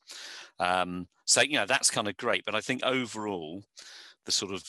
Um, 0.58 1.06
so, 1.26 1.42
you 1.42 1.54
know, 1.54 1.66
that's 1.66 1.90
kind 1.90 2.08
of 2.08 2.16
great. 2.16 2.44
But 2.44 2.54
I 2.54 2.60
think 2.60 2.84
overall, 2.84 3.62
the 4.24 4.32
sort 4.32 4.52
of 4.52 4.64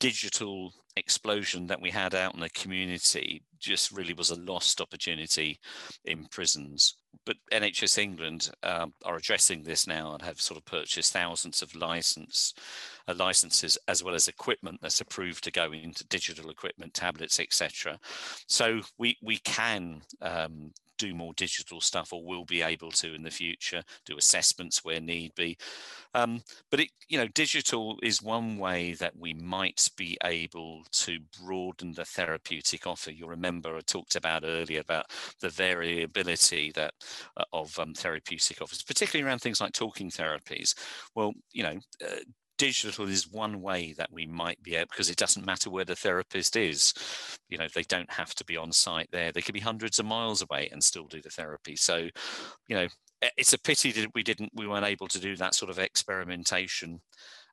digital 0.00 0.72
explosion 0.98 1.66
that 1.68 1.80
we 1.80 1.90
had 1.90 2.14
out 2.14 2.34
in 2.34 2.40
the 2.40 2.50
community 2.50 3.42
just 3.58 3.90
really 3.90 4.14
was 4.14 4.30
a 4.30 4.40
lost 4.40 4.80
opportunity 4.80 5.58
in 6.04 6.26
prisons. 6.26 6.94
But 7.24 7.36
NHS 7.52 7.98
England 7.98 8.50
um, 8.62 8.92
are 9.04 9.16
addressing 9.16 9.62
this 9.62 9.86
now 9.86 10.12
and 10.12 10.22
have 10.22 10.40
sort 10.40 10.58
of 10.58 10.64
purchased 10.64 11.12
thousands 11.12 11.62
of 11.62 11.74
license 11.74 12.54
uh, 13.08 13.14
licenses 13.14 13.78
as 13.88 14.04
well 14.04 14.14
as 14.14 14.28
equipment 14.28 14.78
that's 14.80 15.00
approved 15.00 15.44
to 15.44 15.50
go 15.50 15.72
into 15.72 16.06
digital 16.06 16.50
equipment, 16.50 16.94
tablets, 16.94 17.40
etc. 17.40 17.98
So 18.46 18.80
we 18.98 19.16
we 19.22 19.38
can 19.38 20.02
um, 20.22 20.72
do 20.98 21.14
more 21.14 21.32
digital 21.34 21.80
stuff 21.80 22.12
or 22.12 22.24
will 22.24 22.44
be 22.44 22.62
able 22.62 22.90
to 22.92 23.14
in 23.14 23.22
the 23.22 23.30
future 23.30 23.82
do 24.04 24.16
assessments 24.16 24.84
where 24.84 25.00
need 25.00 25.34
be. 25.34 25.56
Um, 26.14 26.42
but 26.70 26.80
it 26.80 26.90
you 27.08 27.18
know 27.18 27.28
digital 27.28 27.98
is 28.02 28.22
one 28.22 28.58
way 28.58 28.94
that 28.94 29.16
we 29.16 29.34
might 29.34 29.88
be 29.96 30.18
able 30.24 30.84
to 30.92 31.18
broaden 31.42 31.92
the 31.92 32.04
therapeutic 32.04 32.86
offer. 32.86 33.10
You'll 33.10 33.28
remember 33.28 33.76
i 33.76 33.80
talked 33.80 34.16
about 34.16 34.44
earlier 34.44 34.80
about 34.80 35.06
the 35.40 35.48
variability 35.48 36.72
that 36.72 36.94
uh, 37.36 37.44
of 37.52 37.78
um, 37.78 37.94
therapeutic 37.94 38.60
offers 38.62 38.82
particularly 38.82 39.26
around 39.28 39.40
things 39.40 39.60
like 39.60 39.72
talking 39.72 40.10
therapies. 40.10 40.74
Well 41.14 41.32
you 41.52 41.62
know 41.62 41.78
uh, 42.04 42.20
digital 42.58 43.08
is 43.08 43.30
one 43.30 43.62
way 43.62 43.94
that 43.96 44.12
we 44.12 44.26
might 44.26 44.62
be 44.62 44.74
able 44.74 44.88
because 44.90 45.08
it 45.08 45.16
doesn't 45.16 45.46
matter 45.46 45.70
where 45.70 45.84
the 45.84 45.96
therapist 45.96 46.56
is. 46.56 46.92
You 47.48 47.58
know 47.58 47.66
they 47.74 47.84
don't 47.84 48.10
have 48.10 48.34
to 48.34 48.44
be 48.44 48.56
on 48.56 48.72
site 48.72 49.08
there. 49.10 49.32
They 49.32 49.42
could 49.42 49.54
be 49.54 49.60
hundreds 49.60 49.98
of 49.98 50.06
miles 50.06 50.42
away 50.42 50.68
and 50.70 50.82
still 50.82 51.06
do 51.06 51.22
the 51.22 51.30
therapy. 51.30 51.76
So 51.76 52.08
you 52.68 52.76
know 52.76 52.88
it's 53.36 53.52
a 53.52 53.58
pity 53.58 53.92
that 53.92 54.10
we 54.14 54.22
didn't 54.22 54.50
we 54.54 54.66
weren't 54.66 54.86
able 54.86 55.08
to 55.08 55.20
do 55.20 55.36
that 55.36 55.54
sort 55.54 55.70
of 55.70 55.78
experimentation 55.78 57.00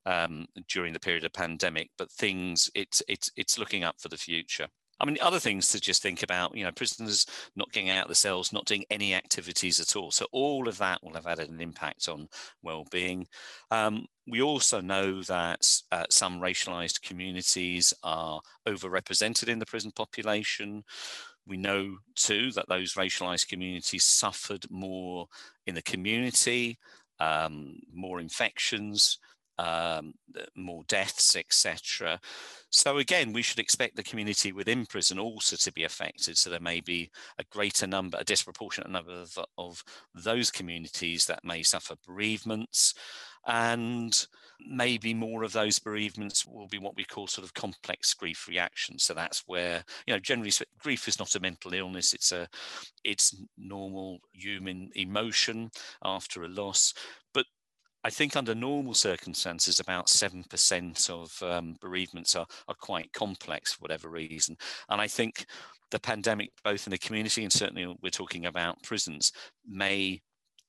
um, 0.05 0.45
during 0.69 0.93
the 0.93 0.99
period 0.99 1.23
of 1.23 1.33
pandemic 1.33 1.89
but 1.97 2.11
things 2.11 2.69
it's 2.75 3.01
it's 3.07 3.31
it's 3.35 3.57
looking 3.57 3.83
up 3.83 3.95
for 3.99 4.09
the 4.09 4.17
future 4.17 4.67
I 4.99 5.05
mean, 5.05 5.17
other 5.21 5.39
things 5.39 5.69
to 5.69 5.79
just 5.79 6.01
think 6.01 6.23
about, 6.23 6.55
you 6.55 6.63
know, 6.63 6.71
prisoners 6.71 7.25
not 7.55 7.71
getting 7.71 7.89
out 7.89 8.03
of 8.03 8.10
the 8.10 8.15
cells, 8.15 8.53
not 8.53 8.65
doing 8.65 8.86
any 8.89 9.13
activities 9.13 9.79
at 9.79 9.95
all. 9.95 10.12
So 10.12 10.25
all 10.31 10.67
of 10.67 10.77
that 10.77 11.03
will 11.03 11.13
have 11.13 11.25
had 11.25 11.39
an 11.39 11.60
impact 11.60 12.08
on 12.08 12.29
well-being. 12.63 13.27
Um, 13.71 14.05
we 14.27 14.41
also 14.41 14.79
know 14.81 15.21
that 15.23 15.67
uh, 15.91 16.05
some 16.10 16.39
racialized 16.39 17.01
communities 17.01 17.93
are 18.03 18.39
overrepresented 18.67 19.49
in 19.49 19.60
the 19.60 19.65
prison 19.65 19.91
population. 19.91 20.84
We 21.45 21.58
know 21.58 21.97
too 22.15 22.51
that 22.53 22.69
those 22.69 22.93
racialized 22.93 23.49
communities 23.49 24.05
suffered 24.05 24.65
more 24.71 25.27
in 25.67 25.75
the 25.75 25.81
community, 25.81 26.79
um, 27.19 27.79
more 27.93 28.19
infections, 28.19 29.19
um, 29.57 30.13
more 30.55 30.83
deaths, 30.87 31.35
etc. 31.35 32.19
So 32.69 32.97
again, 32.97 33.31
we 33.33 33.41
should 33.41 33.59
expect 33.59 33.95
the 33.95 34.03
community 34.03 34.51
within 34.51 34.85
prison 34.85 35.19
also 35.19 35.55
to 35.55 35.71
be 35.71 35.83
affected. 35.83 36.37
So 36.37 36.49
there 36.49 36.59
may 36.59 36.81
be 36.81 37.09
a 37.39 37.43
greater 37.45 37.87
number, 37.87 38.17
a 38.19 38.23
disproportionate 38.23 38.89
number 38.89 39.13
of, 39.13 39.37
of 39.57 39.83
those 40.13 40.51
communities 40.51 41.25
that 41.25 41.43
may 41.43 41.63
suffer 41.63 41.95
bereavements, 42.05 42.93
and 43.47 44.27
maybe 44.59 45.13
more 45.13 45.43
of 45.43 45.51
those 45.51 45.79
bereavements 45.79 46.45
will 46.45 46.67
be 46.67 46.79
what 46.79 46.95
we 46.95 47.03
call 47.03 47.27
sort 47.27 47.45
of 47.45 47.53
complex 47.53 48.13
grief 48.13 48.47
reactions. 48.47 49.03
So 49.03 49.13
that's 49.13 49.43
where 49.47 49.83
you 50.07 50.13
know 50.13 50.19
generally 50.19 50.51
grief 50.79 51.07
is 51.07 51.19
not 51.19 51.35
a 51.35 51.39
mental 51.39 51.73
illness; 51.73 52.13
it's 52.13 52.31
a 52.31 52.47
it's 53.03 53.35
normal 53.57 54.19
human 54.33 54.89
emotion 54.95 55.71
after 56.03 56.43
a 56.43 56.49
loss. 56.49 56.93
I 58.05 58.11
think 58.11 58.35
under 58.35 58.53
normal 58.53 58.93
circumstances, 58.93 59.79
about 59.79 60.05
7% 60.05 61.09
of 61.09 61.41
um, 61.41 61.75
bereavements 61.81 62.35
are, 62.35 62.45
are 62.67 62.75
quite 62.79 63.11
complex 63.13 63.73
for 63.73 63.79
whatever 63.79 64.09
reason. 64.09 64.55
And 64.89 65.01
I 65.01 65.07
think 65.07 65.47
the 65.89 65.99
pandemic, 65.99 66.51
both 66.63 66.85
in 66.85 66.91
the 66.91 66.99
community 66.99 67.41
and 67.41 67.51
certainly 67.51 67.97
we're 68.03 68.11
talking 68.11 68.45
about 68.45 68.83
prisons, 68.83 69.31
may 69.67 70.21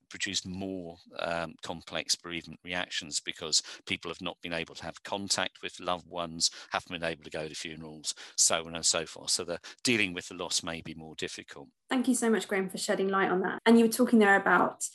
produce 0.08 0.46
more 0.46 0.96
um, 1.18 1.52
complex 1.62 2.16
bereavement 2.16 2.58
reactions 2.64 3.20
because 3.20 3.62
people 3.86 4.10
have 4.10 4.22
not 4.22 4.38
been 4.42 4.54
able 4.54 4.74
to 4.74 4.84
have 4.84 5.02
contact 5.02 5.58
with 5.62 5.78
loved 5.78 6.08
ones, 6.08 6.50
haven't 6.70 6.98
been 6.98 7.10
able 7.10 7.22
to 7.22 7.28
go 7.28 7.46
to 7.48 7.54
funerals, 7.54 8.14
so 8.36 8.64
on 8.64 8.76
and 8.76 8.86
so 8.86 9.04
forth. 9.04 9.28
So 9.28 9.44
the 9.44 9.60
dealing 9.84 10.14
with 10.14 10.26
the 10.28 10.36
loss 10.36 10.62
may 10.62 10.80
be 10.80 10.94
more 10.94 11.14
difficult. 11.16 11.68
Thank 11.90 12.08
you 12.08 12.14
so 12.14 12.30
much, 12.30 12.48
Graham, 12.48 12.70
for 12.70 12.78
shedding 12.78 13.08
light 13.08 13.30
on 13.30 13.42
that. 13.42 13.60
And 13.66 13.78
you 13.78 13.84
were 13.84 13.92
talking 13.92 14.20
there 14.20 14.36
about 14.36 14.86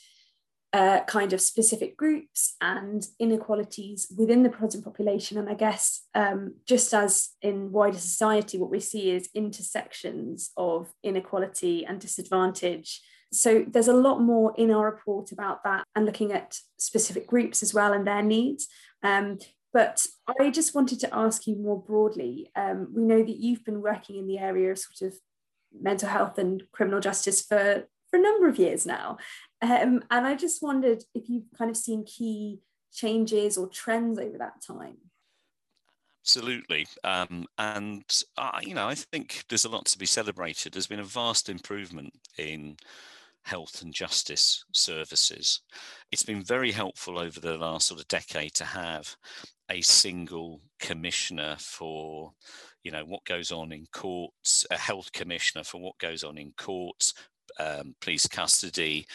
uh, 0.72 1.00
kind 1.04 1.32
of 1.32 1.40
specific 1.40 1.96
groups 1.96 2.56
and 2.60 3.06
inequalities 3.18 4.10
within 4.16 4.42
the 4.42 4.48
prison 4.48 4.82
population. 4.82 5.36
And 5.36 5.48
I 5.48 5.54
guess 5.54 6.06
um, 6.14 6.54
just 6.66 6.94
as 6.94 7.30
in 7.42 7.72
wider 7.72 7.98
society, 7.98 8.58
what 8.58 8.70
we 8.70 8.80
see 8.80 9.10
is 9.10 9.28
intersections 9.34 10.50
of 10.56 10.92
inequality 11.02 11.84
and 11.84 12.00
disadvantage. 12.00 13.02
So 13.32 13.64
there's 13.68 13.88
a 13.88 13.94
lot 13.94 14.20
more 14.20 14.54
in 14.56 14.70
our 14.70 14.86
report 14.86 15.32
about 15.32 15.62
that 15.64 15.84
and 15.94 16.06
looking 16.06 16.32
at 16.32 16.58
specific 16.78 17.26
groups 17.26 17.62
as 17.62 17.74
well 17.74 17.92
and 17.92 18.06
their 18.06 18.22
needs. 18.22 18.68
Um, 19.02 19.38
but 19.72 20.06
I 20.38 20.50
just 20.50 20.74
wanted 20.74 21.00
to 21.00 21.14
ask 21.14 21.46
you 21.46 21.56
more 21.56 21.82
broadly. 21.82 22.50
Um, 22.54 22.88
we 22.94 23.02
know 23.02 23.22
that 23.22 23.36
you've 23.36 23.64
been 23.64 23.80
working 23.80 24.16
in 24.16 24.26
the 24.26 24.38
area 24.38 24.70
of 24.70 24.78
sort 24.78 25.10
of 25.10 25.18
mental 25.80 26.08
health 26.08 26.38
and 26.38 26.62
criminal 26.72 27.00
justice 27.00 27.42
for 27.42 27.88
for 28.12 28.18
a 28.18 28.22
number 28.22 28.46
of 28.46 28.58
years 28.58 28.84
now. 28.84 29.16
Um, 29.62 30.04
and 30.10 30.26
I 30.26 30.34
just 30.34 30.62
wondered 30.62 31.02
if 31.14 31.28
you've 31.28 31.50
kind 31.56 31.70
of 31.70 31.76
seen 31.76 32.04
key 32.04 32.60
changes 32.92 33.56
or 33.56 33.68
trends 33.68 34.18
over 34.18 34.36
that 34.38 34.62
time. 34.64 34.98
Absolutely. 36.22 36.86
Um, 37.02 37.46
and, 37.58 38.04
you 38.60 38.74
know, 38.74 38.86
I 38.86 38.94
think 38.94 39.44
there's 39.48 39.64
a 39.64 39.70
lot 39.70 39.86
to 39.86 39.98
be 39.98 40.06
celebrated. 40.06 40.72
There's 40.72 40.86
been 40.86 41.00
a 41.00 41.04
vast 41.04 41.48
improvement 41.48 42.12
in 42.38 42.76
health 43.44 43.82
and 43.82 43.92
justice 43.92 44.64
services. 44.72 45.62
It's 46.12 46.22
been 46.22 46.44
very 46.44 46.70
helpful 46.70 47.18
over 47.18 47.40
the 47.40 47.56
last 47.56 47.88
sort 47.88 48.00
of 48.00 48.06
decade 48.08 48.54
to 48.54 48.64
have 48.64 49.16
a 49.70 49.80
single 49.80 50.60
commissioner 50.78 51.56
for 51.58 52.32
you 52.84 52.90
know 52.90 53.04
what 53.04 53.24
goes 53.24 53.52
on 53.52 53.72
in 53.72 53.86
courts 53.92 54.66
a 54.70 54.76
health 54.76 55.10
commissioner 55.12 55.64
for 55.64 55.80
what 55.80 55.96
goes 55.98 56.24
on 56.24 56.36
in 56.36 56.52
courts 56.58 57.14
um, 57.58 57.94
police 58.00 58.26
custody 58.26 59.06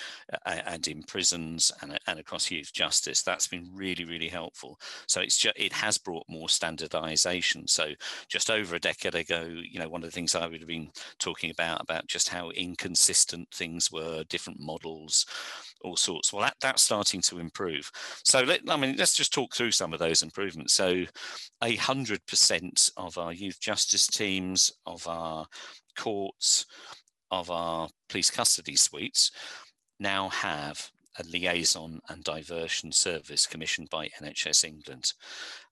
uh, 0.45 0.61
and 0.67 0.87
in 0.87 1.03
prisons 1.03 1.71
and, 1.81 1.97
and 2.07 2.19
across 2.19 2.51
youth 2.51 2.71
justice. 2.73 3.23
That's 3.23 3.47
been 3.47 3.69
really, 3.73 4.05
really 4.05 4.27
helpful. 4.27 4.79
So 5.07 5.21
it's 5.21 5.37
just, 5.37 5.57
it 5.57 5.73
has 5.73 5.97
brought 5.97 6.25
more 6.29 6.49
standardization. 6.49 7.67
So 7.67 7.89
just 8.29 8.49
over 8.49 8.75
a 8.75 8.79
decade 8.79 9.15
ago, 9.15 9.47
you 9.47 9.79
know, 9.79 9.89
one 9.89 10.03
of 10.03 10.07
the 10.07 10.13
things 10.13 10.35
I 10.35 10.47
would 10.47 10.59
have 10.59 10.67
been 10.67 10.89
talking 11.19 11.51
about, 11.51 11.81
about 11.81 12.07
just 12.07 12.29
how 12.29 12.49
inconsistent 12.51 13.47
things 13.53 13.91
were, 13.91 14.23
different 14.29 14.59
models, 14.59 15.25
all 15.81 15.95
sorts. 15.95 16.31
Well, 16.31 16.43
that, 16.43 16.55
that's 16.61 16.83
starting 16.83 17.21
to 17.21 17.39
improve. 17.39 17.89
So 18.23 18.41
let, 18.41 18.61
I 18.67 18.77
mean, 18.77 18.95
let's 18.97 19.15
just 19.15 19.33
talk 19.33 19.55
through 19.55 19.71
some 19.71 19.93
of 19.93 19.99
those 19.99 20.23
improvements. 20.23 20.73
So 20.73 21.05
a 21.63 21.75
hundred 21.75 22.25
percent 22.27 22.89
of 22.97 23.17
our 23.17 23.33
youth 23.33 23.59
justice 23.59 24.07
teams, 24.07 24.71
of 24.85 25.07
our 25.07 25.45
courts, 25.97 26.65
of 27.31 27.49
our 27.51 27.89
police 28.09 28.31
custody 28.31 28.75
suites 28.75 29.31
now 29.99 30.29
have 30.29 30.91
a 31.19 31.23
liaison 31.23 31.99
and 32.09 32.23
diversion 32.23 32.91
service 32.91 33.45
commissioned 33.45 33.89
by 33.89 34.07
NHS 34.21 34.63
England. 34.63 35.13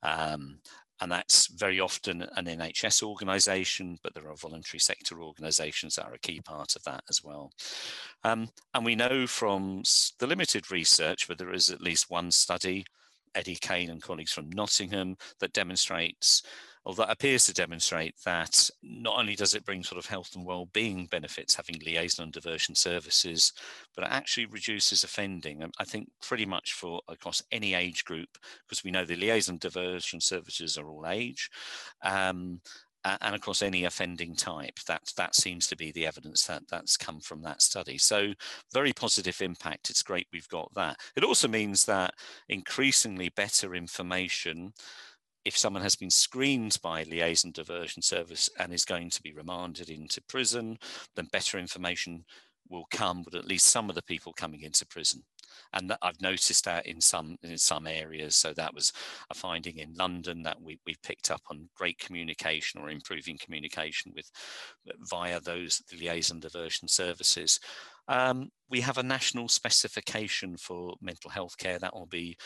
Um, 0.02 0.60
and 1.02 1.12
that's 1.12 1.48
very 1.48 1.80
often 1.80 2.22
an 2.22 2.46
NHS 2.46 3.04
organisation, 3.04 3.98
but 4.02 4.14
there 4.14 4.30
are 4.30 4.36
voluntary 4.36 4.80
sector 4.80 5.22
organisations 5.22 5.96
that 5.96 6.06
are 6.06 6.14
a 6.14 6.20
key 6.20 6.40
part 6.40 6.76
of 6.76 6.84
that 6.84 7.04
as 7.10 7.22
well. 7.24 7.52
Um, 8.24 8.48
and 8.74 8.86
we 8.86 8.96
know 8.96 9.28
from 9.28 9.84
the 10.20 10.28
limited 10.28 10.72
research, 10.72 11.28
but 11.28 11.38
there 11.38 11.54
is 11.54 11.70
at 11.70 11.82
least 11.82 12.10
one 12.10 12.32
study, 12.32 12.86
Eddie 13.36 13.58
Kane 13.60 13.90
and 13.90 14.02
colleagues 14.02 14.32
from 14.32 14.50
Nottingham, 14.50 15.18
that 15.42 15.52
demonstrates 15.52 16.44
that 16.94 17.10
appears 17.10 17.46
to 17.46 17.54
demonstrate 17.54 18.16
that 18.26 18.70
not 18.84 19.18
only 19.18 19.36
does 19.36 19.56
it 19.56 19.66
bring 19.66 19.84
sort 19.84 19.98
of 19.98 20.06
health 20.06 20.36
and 20.36 20.46
well-being 20.46 21.08
benefits 21.08 21.56
having 21.56 21.82
liaison 21.84 22.26
and 22.26 22.34
diversion 22.34 22.76
services, 22.76 23.54
but 23.96 24.06
it 24.06 24.12
actually 24.12 24.46
reduces 24.46 25.04
offending. 25.04 25.68
I 25.80 25.84
think 25.84 26.10
pretty 26.22 26.46
much 26.46 26.74
for 26.74 27.02
across 27.08 27.42
any 27.52 27.74
age 27.74 28.06
group, 28.06 28.30
because 28.68 28.84
we 28.84 28.92
know 28.92 29.04
the 29.04 29.16
liaison 29.16 29.58
diversion 29.58 30.22
services 30.22 30.78
are 30.78 30.88
all 30.88 31.08
age. 31.08 31.50
Um, 32.04 32.62
and 33.22 33.42
course 33.42 33.62
any 33.62 33.86
offending 33.86 34.36
type 34.36 34.80
that 34.88 35.02
that 35.16 35.36
seems 35.36 35.68
to 35.68 35.76
be 35.76 35.92
the 35.92 36.08
evidence 36.08 36.46
that 36.46 36.64
that's 36.68 36.98
come 36.98 37.20
from 37.20 37.42
that 37.42 37.62
study 37.62 37.98
so 37.98 38.34
very 38.74 38.92
positive 38.94 39.42
impact 39.42 39.90
it's 39.90 40.02
great 40.02 40.28
we've 40.34 40.50
got 40.50 40.74
that 40.74 40.98
it 41.16 41.24
also 41.24 41.48
means 41.48 41.86
that 41.86 42.14
increasingly 42.50 43.30
better 43.30 43.76
information 43.76 44.74
if 45.46 45.58
someone 45.58 45.84
has 45.84 45.96
been 45.96 46.10
screened 46.10 46.78
by 46.82 47.04
liaison 47.04 47.52
diversion 47.52 48.02
service 48.02 48.50
and 48.60 48.74
is 48.74 48.84
going 48.84 49.10
to 49.12 49.22
be 49.22 49.32
remanded 49.32 49.90
into 49.90 50.22
prison, 50.24 50.78
then 51.16 51.28
better 51.32 51.58
information 51.60 52.26
will 52.70 52.88
come 52.92 53.24
with 53.24 53.36
at 53.36 53.46
least 53.46 53.68
some 53.68 53.90
of 53.90 53.96
the 53.96 54.02
people 54.04 54.34
coming 54.34 54.62
into 54.62 54.86
prison. 54.88 55.22
And 55.74 55.96
I've 56.02 56.20
noticed 56.22 56.66
that 56.66 56.86
in 56.88 57.00
some 57.00 57.38
in 57.44 57.58
some 57.58 57.86
areas. 57.88 58.36
So 58.36 58.54
that 58.54 58.74
was 58.74 58.92
a 59.30 59.34
finding 59.34 59.78
in 59.78 59.94
London 59.94 60.42
that 60.44 60.60
we 60.62 60.80
we 60.86 60.96
picked 61.04 61.32
up 61.32 61.42
on 61.50 61.70
great 61.76 62.00
communication 62.00 62.82
or 62.82 62.90
improving 62.90 63.38
communication 63.38 64.12
with 64.16 64.30
via 65.10 65.40
those 65.40 65.82
liaison 65.98 66.40
diversion 66.40 66.88
services. 66.88 67.60
Um, 68.08 68.50
we 68.70 68.82
have 68.82 68.98
a 68.98 69.04
national 69.04 69.48
specification 69.48 70.58
for 70.58 70.96
mental 71.02 71.30
health 71.30 71.58
care 71.58 71.80
that 71.80 71.94
will 71.94 72.08
be 72.08 72.38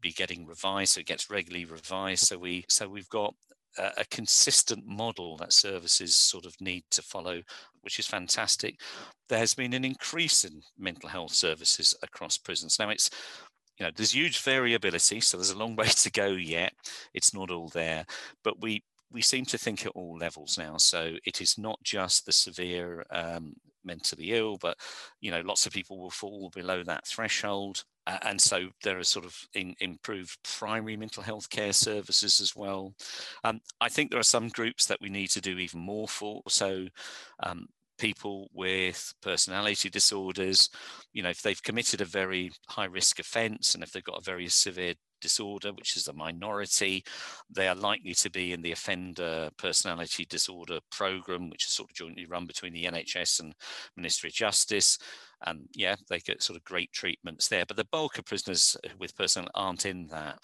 be 0.00 0.12
getting 0.12 0.46
revised. 0.46 0.94
So 0.94 1.00
it 1.00 1.06
gets 1.06 1.30
regularly 1.30 1.64
revised. 1.64 2.26
So 2.26 2.38
we 2.38 2.64
so 2.68 2.88
we've 2.88 3.08
got 3.08 3.34
a, 3.78 3.90
a 3.98 4.04
consistent 4.10 4.86
model 4.86 5.36
that 5.38 5.52
services 5.52 6.16
sort 6.16 6.46
of 6.46 6.60
need 6.60 6.84
to 6.90 7.02
follow, 7.02 7.42
which 7.82 7.98
is 7.98 8.06
fantastic. 8.06 8.80
There 9.28 9.38
has 9.38 9.54
been 9.54 9.74
an 9.74 9.84
increase 9.84 10.44
in 10.44 10.62
mental 10.78 11.08
health 11.08 11.32
services 11.32 11.94
across 12.02 12.38
prisons. 12.38 12.78
Now 12.78 12.90
it's 12.90 13.10
you 13.78 13.86
know 13.86 13.92
there's 13.96 14.14
huge 14.14 14.42
variability 14.42 15.20
so 15.20 15.36
there's 15.36 15.50
a 15.50 15.58
long 15.58 15.74
way 15.76 15.86
to 15.86 16.10
go 16.10 16.26
yet 16.26 16.74
it's 17.14 17.32
not 17.32 17.50
all 17.50 17.68
there 17.68 18.04
but 18.44 18.60
we 18.60 18.82
we 19.12 19.22
seem 19.22 19.44
to 19.46 19.58
think 19.58 19.84
at 19.84 19.92
all 19.92 20.16
levels 20.16 20.56
now. 20.56 20.76
So 20.76 21.14
it 21.24 21.40
is 21.40 21.58
not 21.58 21.82
just 21.82 22.26
the 22.26 22.32
severe 22.32 23.04
um, 23.10 23.54
mentally 23.84 24.32
ill, 24.32 24.56
but 24.60 24.76
you 25.20 25.30
know, 25.30 25.40
lots 25.40 25.66
of 25.66 25.72
people 25.72 25.98
will 25.98 26.10
fall 26.10 26.50
below 26.50 26.82
that 26.84 27.06
threshold. 27.06 27.84
Uh, 28.06 28.18
and 28.22 28.40
so 28.40 28.68
there 28.82 28.98
are 28.98 29.04
sort 29.04 29.24
of 29.24 29.36
in, 29.54 29.74
improved 29.80 30.36
primary 30.42 30.96
mental 30.96 31.22
health 31.22 31.48
care 31.50 31.72
services 31.72 32.40
as 32.40 32.56
well. 32.56 32.94
Um, 33.44 33.60
I 33.80 33.88
think 33.88 34.10
there 34.10 34.20
are 34.20 34.24
some 34.24 34.48
groups 34.48 34.86
that 34.86 35.00
we 35.00 35.08
need 35.08 35.28
to 35.30 35.40
do 35.40 35.58
even 35.58 35.80
more 35.80 36.08
for. 36.08 36.42
So 36.48 36.86
um, 37.42 37.66
people 37.98 38.48
with 38.54 39.12
personality 39.22 39.90
disorders, 39.90 40.70
you 41.12 41.22
know, 41.22 41.30
if 41.30 41.42
they've 41.42 41.62
committed 41.62 42.00
a 42.00 42.06
very 42.06 42.50
high 42.68 42.86
risk 42.86 43.18
offence 43.18 43.74
and 43.74 43.84
if 43.84 43.92
they've 43.92 44.02
got 44.02 44.18
a 44.18 44.24
very 44.24 44.48
severe 44.48 44.94
disorder, 45.20 45.72
which 45.72 45.96
is 45.96 46.08
a 46.08 46.12
minority. 46.12 47.04
They 47.50 47.68
are 47.68 47.74
likely 47.74 48.14
to 48.14 48.30
be 48.30 48.52
in 48.52 48.62
the 48.62 48.72
offender 48.72 49.50
personality 49.56 50.26
disorder 50.28 50.80
program, 50.90 51.50
which 51.50 51.66
is 51.66 51.72
sort 51.72 51.90
of 51.90 51.94
jointly 51.94 52.26
run 52.26 52.46
between 52.46 52.72
the 52.72 52.84
NHS 52.84 53.40
and 53.40 53.54
Ministry 53.96 54.28
of 54.28 54.34
Justice. 54.34 54.98
And 55.46 55.66
yeah, 55.74 55.96
they 56.08 56.18
get 56.18 56.42
sort 56.42 56.58
of 56.58 56.64
great 56.64 56.92
treatments 56.92 57.48
there. 57.48 57.64
But 57.66 57.76
the 57.76 57.88
bulk 57.90 58.18
of 58.18 58.26
prisoners 58.26 58.76
with 58.98 59.16
personal 59.16 59.48
aren't 59.54 59.86
in 59.86 60.06
that. 60.08 60.38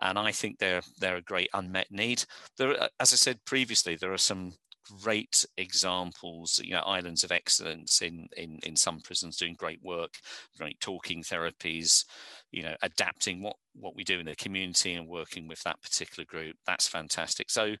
And 0.00 0.18
I 0.18 0.30
think 0.30 0.58
they're 0.58 0.82
they're 0.98 1.16
a 1.16 1.22
great 1.22 1.48
unmet 1.54 1.90
need. 1.90 2.24
There, 2.58 2.76
as 3.00 3.12
I 3.12 3.16
said 3.16 3.44
previously, 3.44 3.96
there 3.96 4.12
are 4.12 4.18
some 4.18 4.52
great 5.02 5.44
examples, 5.56 6.60
you 6.62 6.72
know, 6.72 6.80
islands 6.80 7.24
of 7.24 7.32
excellence 7.32 8.02
in 8.02 8.28
in 8.36 8.58
in 8.62 8.76
some 8.76 9.00
prisons 9.00 9.36
doing 9.36 9.54
great 9.54 9.82
work, 9.82 10.14
great 10.58 10.78
talking 10.80 11.22
therapies, 11.22 12.04
you 12.52 12.62
know, 12.62 12.74
adapting 12.82 13.42
what 13.42 13.56
what 13.74 13.96
we 13.96 14.04
do 14.04 14.18
in 14.18 14.26
the 14.26 14.36
community 14.36 14.94
and 14.94 15.08
working 15.08 15.48
with 15.48 15.62
that 15.62 15.80
particular 15.82 16.24
group. 16.24 16.56
That's 16.66 16.88
fantastic. 16.88 17.50
So 17.50 17.76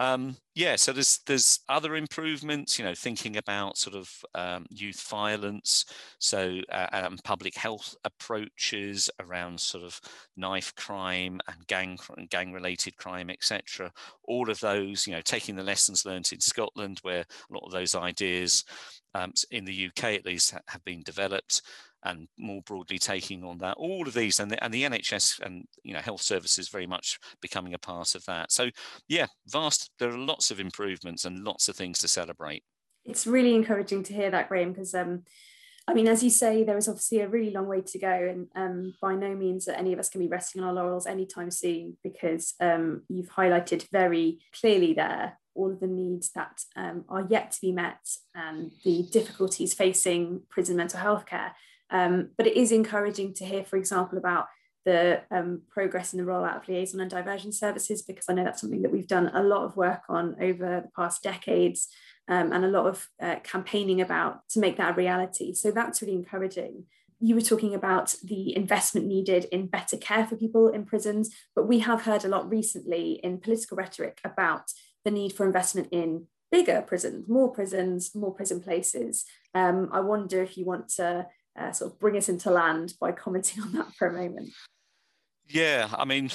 um, 0.00 0.36
yeah, 0.56 0.74
so 0.74 0.92
there's 0.92 1.20
there's 1.26 1.60
other 1.68 1.94
improvements, 1.94 2.78
you 2.78 2.84
know, 2.84 2.94
thinking 2.94 3.36
about 3.36 3.78
sort 3.78 3.94
of 3.94 4.10
um, 4.34 4.66
youth 4.68 5.00
violence, 5.08 5.84
so 6.18 6.60
uh, 6.70 6.88
um, 6.92 7.18
public 7.22 7.54
health 7.56 7.94
approaches 8.04 9.08
around 9.20 9.60
sort 9.60 9.84
of 9.84 10.00
knife 10.36 10.74
crime 10.74 11.40
and 11.46 11.64
gang 11.68 11.96
and 12.16 12.28
gang 12.28 12.52
related 12.52 12.96
crime, 12.96 13.30
etc. 13.30 13.92
All 14.24 14.50
of 14.50 14.58
those, 14.58 15.06
you 15.06 15.12
know, 15.12 15.22
taking 15.22 15.54
the 15.54 15.62
lessons 15.62 16.04
learned 16.04 16.28
in 16.32 16.40
Scotland, 16.40 16.98
where 17.02 17.20
a 17.20 17.54
lot 17.54 17.64
of 17.64 17.72
those 17.72 17.94
ideas 17.94 18.64
um, 19.14 19.32
in 19.52 19.64
the 19.64 19.86
UK 19.86 20.04
at 20.14 20.26
least 20.26 20.54
have 20.66 20.84
been 20.84 21.02
developed 21.04 21.62
and 22.04 22.28
more 22.38 22.62
broadly 22.62 22.98
taking 22.98 23.44
on 23.44 23.58
that 23.58 23.76
all 23.76 24.06
of 24.06 24.14
these 24.14 24.40
and 24.40 24.50
the, 24.50 24.62
and 24.62 24.72
the 24.72 24.84
nhs 24.84 25.40
and 25.40 25.64
you 25.82 25.92
know 25.92 26.00
health 26.00 26.22
services 26.22 26.68
very 26.68 26.86
much 26.86 27.18
becoming 27.40 27.74
a 27.74 27.78
part 27.78 28.14
of 28.14 28.24
that 28.24 28.50
so 28.52 28.68
yeah 29.08 29.26
vast 29.48 29.90
there 29.98 30.10
are 30.10 30.18
lots 30.18 30.50
of 30.50 30.60
improvements 30.60 31.24
and 31.24 31.44
lots 31.44 31.68
of 31.68 31.76
things 31.76 31.98
to 31.98 32.08
celebrate 32.08 32.62
it's 33.04 33.26
really 33.26 33.54
encouraging 33.54 34.02
to 34.02 34.14
hear 34.14 34.30
that 34.30 34.48
graham 34.48 34.72
because 34.72 34.94
um, 34.94 35.22
I 35.86 35.92
mean, 35.92 36.08
as 36.08 36.22
you 36.22 36.30
say, 36.30 36.64
there 36.64 36.78
is 36.78 36.88
obviously 36.88 37.20
a 37.20 37.28
really 37.28 37.50
long 37.50 37.66
way 37.66 37.82
to 37.82 37.98
go, 37.98 38.08
and 38.08 38.48
um, 38.56 38.94
by 39.02 39.14
no 39.14 39.34
means 39.34 39.66
that 39.66 39.78
any 39.78 39.92
of 39.92 39.98
us 39.98 40.08
can 40.08 40.22
be 40.22 40.28
resting 40.28 40.62
on 40.62 40.68
our 40.68 40.72
laurels 40.72 41.06
anytime 41.06 41.50
soon, 41.50 41.98
because 42.02 42.54
um, 42.58 43.02
you've 43.10 43.28
highlighted 43.28 43.86
very 43.92 44.38
clearly 44.58 44.94
there 44.94 45.36
all 45.54 45.70
of 45.70 45.80
the 45.80 45.86
needs 45.86 46.30
that 46.32 46.60
um, 46.76 47.04
are 47.08 47.26
yet 47.28 47.52
to 47.52 47.60
be 47.60 47.72
met 47.72 48.00
and 48.34 48.72
the 48.84 49.06
difficulties 49.10 49.72
facing 49.74 50.42
prison 50.50 50.76
mental 50.76 51.00
health 51.00 51.26
care. 51.26 51.54
Um, 51.90 52.30
but 52.36 52.46
it 52.46 52.56
is 52.56 52.72
encouraging 52.72 53.34
to 53.34 53.44
hear, 53.44 53.64
for 53.64 53.76
example, 53.76 54.18
about 54.18 54.46
the 54.84 55.22
um, 55.30 55.62
progress 55.70 56.12
in 56.12 56.18
the 56.18 56.30
rollout 56.30 56.56
of 56.56 56.68
liaison 56.68 57.00
and 57.00 57.10
diversion 57.10 57.52
services, 57.52 58.02
because 58.02 58.26
I 58.28 58.34
know 58.34 58.44
that's 58.44 58.60
something 58.60 58.82
that 58.82 58.92
we've 58.92 59.06
done 59.06 59.30
a 59.32 59.42
lot 59.42 59.64
of 59.64 59.76
work 59.76 60.02
on 60.08 60.36
over 60.40 60.82
the 60.82 60.90
past 60.94 61.22
decades 61.22 61.88
um, 62.28 62.52
and 62.52 62.64
a 62.64 62.68
lot 62.68 62.86
of 62.86 63.08
uh, 63.22 63.36
campaigning 63.42 64.00
about 64.00 64.40
to 64.50 64.60
make 64.60 64.76
that 64.76 64.92
a 64.92 64.96
reality. 64.96 65.54
So 65.54 65.70
that's 65.70 66.02
really 66.02 66.14
encouraging. 66.14 66.84
You 67.20 67.34
were 67.34 67.40
talking 67.40 67.74
about 67.74 68.14
the 68.22 68.54
investment 68.54 69.06
needed 69.06 69.46
in 69.46 69.68
better 69.68 69.96
care 69.96 70.26
for 70.26 70.36
people 70.36 70.68
in 70.68 70.84
prisons, 70.84 71.34
but 71.54 71.68
we 71.68 71.78
have 71.78 72.02
heard 72.02 72.24
a 72.24 72.28
lot 72.28 72.50
recently 72.50 73.20
in 73.22 73.38
political 73.38 73.76
rhetoric 73.76 74.20
about 74.24 74.72
the 75.04 75.10
need 75.10 75.32
for 75.32 75.46
investment 75.46 75.88
in 75.92 76.26
bigger 76.50 76.82
prisons, 76.82 77.26
more 77.28 77.50
prisons, 77.50 78.14
more 78.14 78.34
prison 78.34 78.60
places. 78.60 79.24
Um, 79.54 79.88
I 79.92 80.00
wonder 80.00 80.42
if 80.42 80.58
you 80.58 80.66
want 80.66 80.88
to 80.96 81.26
uh, 81.58 81.72
sort 81.72 81.92
of 81.92 81.98
bring 81.98 82.16
us 82.16 82.28
into 82.28 82.50
land 82.50 82.94
by 83.00 83.12
commenting 83.12 83.62
on 83.62 83.72
that 83.72 83.92
for 83.94 84.08
a 84.08 84.12
moment. 84.12 84.50
Yeah, 85.48 85.88
I 85.96 86.04
mean, 86.04 86.30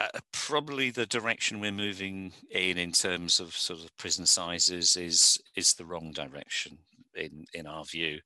uh, 0.00 0.08
probably 0.32 0.90
the 0.90 1.06
direction 1.06 1.60
we're 1.60 1.72
moving 1.72 2.32
in 2.50 2.78
in 2.78 2.92
terms 2.92 3.38
of 3.38 3.56
sort 3.56 3.80
of 3.80 3.96
prison 3.96 4.26
sizes 4.26 4.96
is 4.96 5.38
is 5.56 5.74
the 5.74 5.84
wrong 5.84 6.12
direction 6.12 6.78
in 7.14 7.44
in 7.54 7.66
our 7.66 7.84
view. 7.84 8.20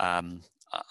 Um, 0.00 0.42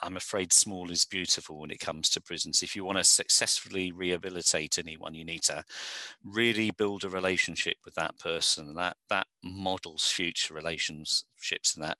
I'm 0.02 0.17
afraid 0.17 0.54
small 0.54 0.91
is 0.91 1.06
beautiful 1.06 1.60
when 1.60 1.72
it 1.72 1.80
comes 1.80 2.10
to 2.12 2.22
prisons. 2.22 2.62
If 2.62 2.76
you 2.76 2.86
want 2.86 2.98
to 2.98 3.04
successfully 3.04 3.91
rehabilitate 3.91 4.78
anyone, 4.78 5.13
you 5.13 5.26
need 5.26 5.44
to 5.44 5.63
really 6.24 6.72
build 6.72 7.04
a 7.04 7.10
relationship 7.10 7.78
with 7.86 7.96
that 7.96 8.17
person. 8.20 8.74
That 8.76 8.98
that 9.10 9.28
models 9.44 10.08
future 10.08 10.54
relationships 10.54 11.76
in 11.76 11.82
that 11.82 11.98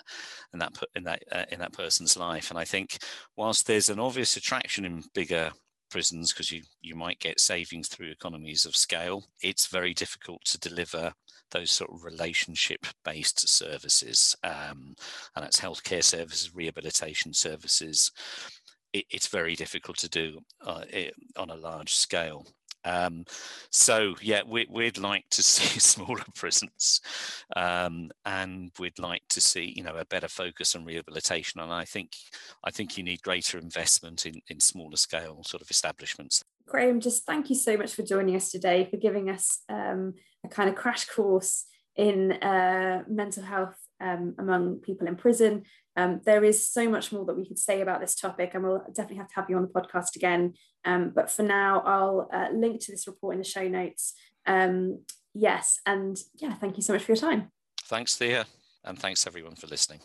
in 0.54 0.60
that 0.60 0.74
in 0.96 1.04
that 1.04 1.24
uh, 1.32 1.46
in 1.52 1.60
that 1.60 1.74
person's 1.74 2.18
life. 2.18 2.50
And 2.50 2.60
I 2.60 2.66
think 2.66 2.98
whilst 3.36 3.68
there's 3.68 3.90
an 3.90 4.00
obvious 4.00 4.38
attraction 4.38 4.86
in 4.86 5.04
bigger 5.14 5.52
prisons 5.92 6.34
because 6.34 6.52
you 6.52 6.64
you 6.82 6.96
might 6.96 7.20
get 7.20 7.40
savings 7.40 7.88
through 7.88 8.10
economies 8.10 8.66
of 8.66 8.76
scale, 8.76 9.26
it's 9.42 9.68
very 9.68 9.94
difficult 9.94 10.44
to 10.46 10.60
deliver 10.60 11.14
those 11.52 11.72
sort 11.72 11.92
of 11.92 12.04
relationship 12.04 12.86
based 13.04 13.48
services, 13.48 14.36
um, 14.44 14.96
and 15.36 15.44
that's 15.44 15.60
healthcare 15.60 16.04
services, 16.04 16.56
rehabilitation 16.56 17.34
services. 17.34 18.12
It, 18.94 19.06
it's 19.10 19.28
very 19.28 19.56
difficult 19.56 19.98
to 19.98 20.10
do 20.10 20.40
uh, 20.66 20.84
it, 20.90 21.14
on 21.38 21.50
a 21.50 21.56
large 21.56 21.94
scale. 21.94 22.48
Um, 22.84 23.26
so 23.70 24.16
yeah, 24.22 24.42
we, 24.48 24.68
would 24.70 24.98
like 24.98 25.26
to 25.32 25.44
see 25.44 25.80
smaller 25.80 26.24
prisons, 26.36 27.02
um, 27.56 28.12
and 28.26 28.72
we'd 28.80 29.00
like 29.00 29.24
to 29.30 29.42
see 29.42 29.74
you 29.76 29.84
know 29.84 29.98
a 29.98 30.06
better 30.06 30.28
focus 30.28 30.76
on 30.76 30.86
rehabilitation. 30.86 31.62
And 31.62 31.72
I 31.72 31.86
think 31.86 32.12
I 32.64 32.72
think 32.72 32.98
you 32.98 33.04
need 33.04 33.22
greater 33.22 33.58
investment 33.58 34.26
in 34.26 34.42
in 34.48 34.60
smaller 34.60 34.98
scale 34.98 35.44
sort 35.44 35.62
of 35.62 35.70
establishments. 35.70 36.44
Graham, 36.68 37.00
just 37.00 37.26
thank 37.26 37.50
you 37.50 37.56
so 37.56 37.76
much 37.76 37.94
for 37.94 38.04
joining 38.04 38.36
us 38.36 38.52
today, 38.52 38.88
for 38.90 38.98
giving 38.98 39.30
us 39.30 39.60
um, 39.68 40.14
a 40.46 40.48
kind 40.48 40.70
of 40.70 40.76
crash 40.76 41.06
course 41.06 41.66
in 41.96 42.32
uh, 42.32 43.04
mental 43.08 43.44
health 43.44 43.76
um, 44.02 44.36
among 44.38 44.78
people 44.78 45.08
in 45.08 45.16
prison. 45.16 45.64
Um, 45.96 46.22
there 46.26 46.44
is 46.44 46.70
so 46.70 46.90
much 46.90 47.12
more 47.12 47.26
that 47.26 47.38
we 47.38 47.48
could 47.48 47.60
say 47.60 47.82
about 47.82 48.02
this 48.02 48.16
topic, 48.16 48.52
and 48.54 48.64
we'll 48.64 48.84
definitely 48.88 49.18
have 49.18 49.28
to 49.30 49.36
have 49.36 49.50
you 49.50 49.58
on 49.58 49.64
the 49.64 49.68
podcast 49.68 50.16
again. 50.16 50.54
Um, 50.86 51.12
but 51.14 51.30
for 51.30 51.44
now, 51.44 51.82
I'll 51.82 52.30
uh, 52.34 52.48
link 52.54 52.82
to 52.82 52.92
this 52.92 53.08
report 53.08 53.36
in 53.36 53.40
the 53.40 53.48
show 53.48 53.68
notes. 53.68 54.14
Um, 54.46 55.02
yes, 55.34 55.80
and 55.86 56.18
yeah, 56.36 56.54
thank 56.56 56.78
you 56.78 56.84
so 56.84 56.94
much 56.94 57.04
for 57.04 57.12
your 57.12 57.18
time. 57.18 57.52
Thanks, 57.84 58.16
Thea, 58.16 58.46
and 58.84 58.98
thanks 58.98 59.28
everyone 59.28 59.56
for 59.56 59.68
listening. 59.68 60.00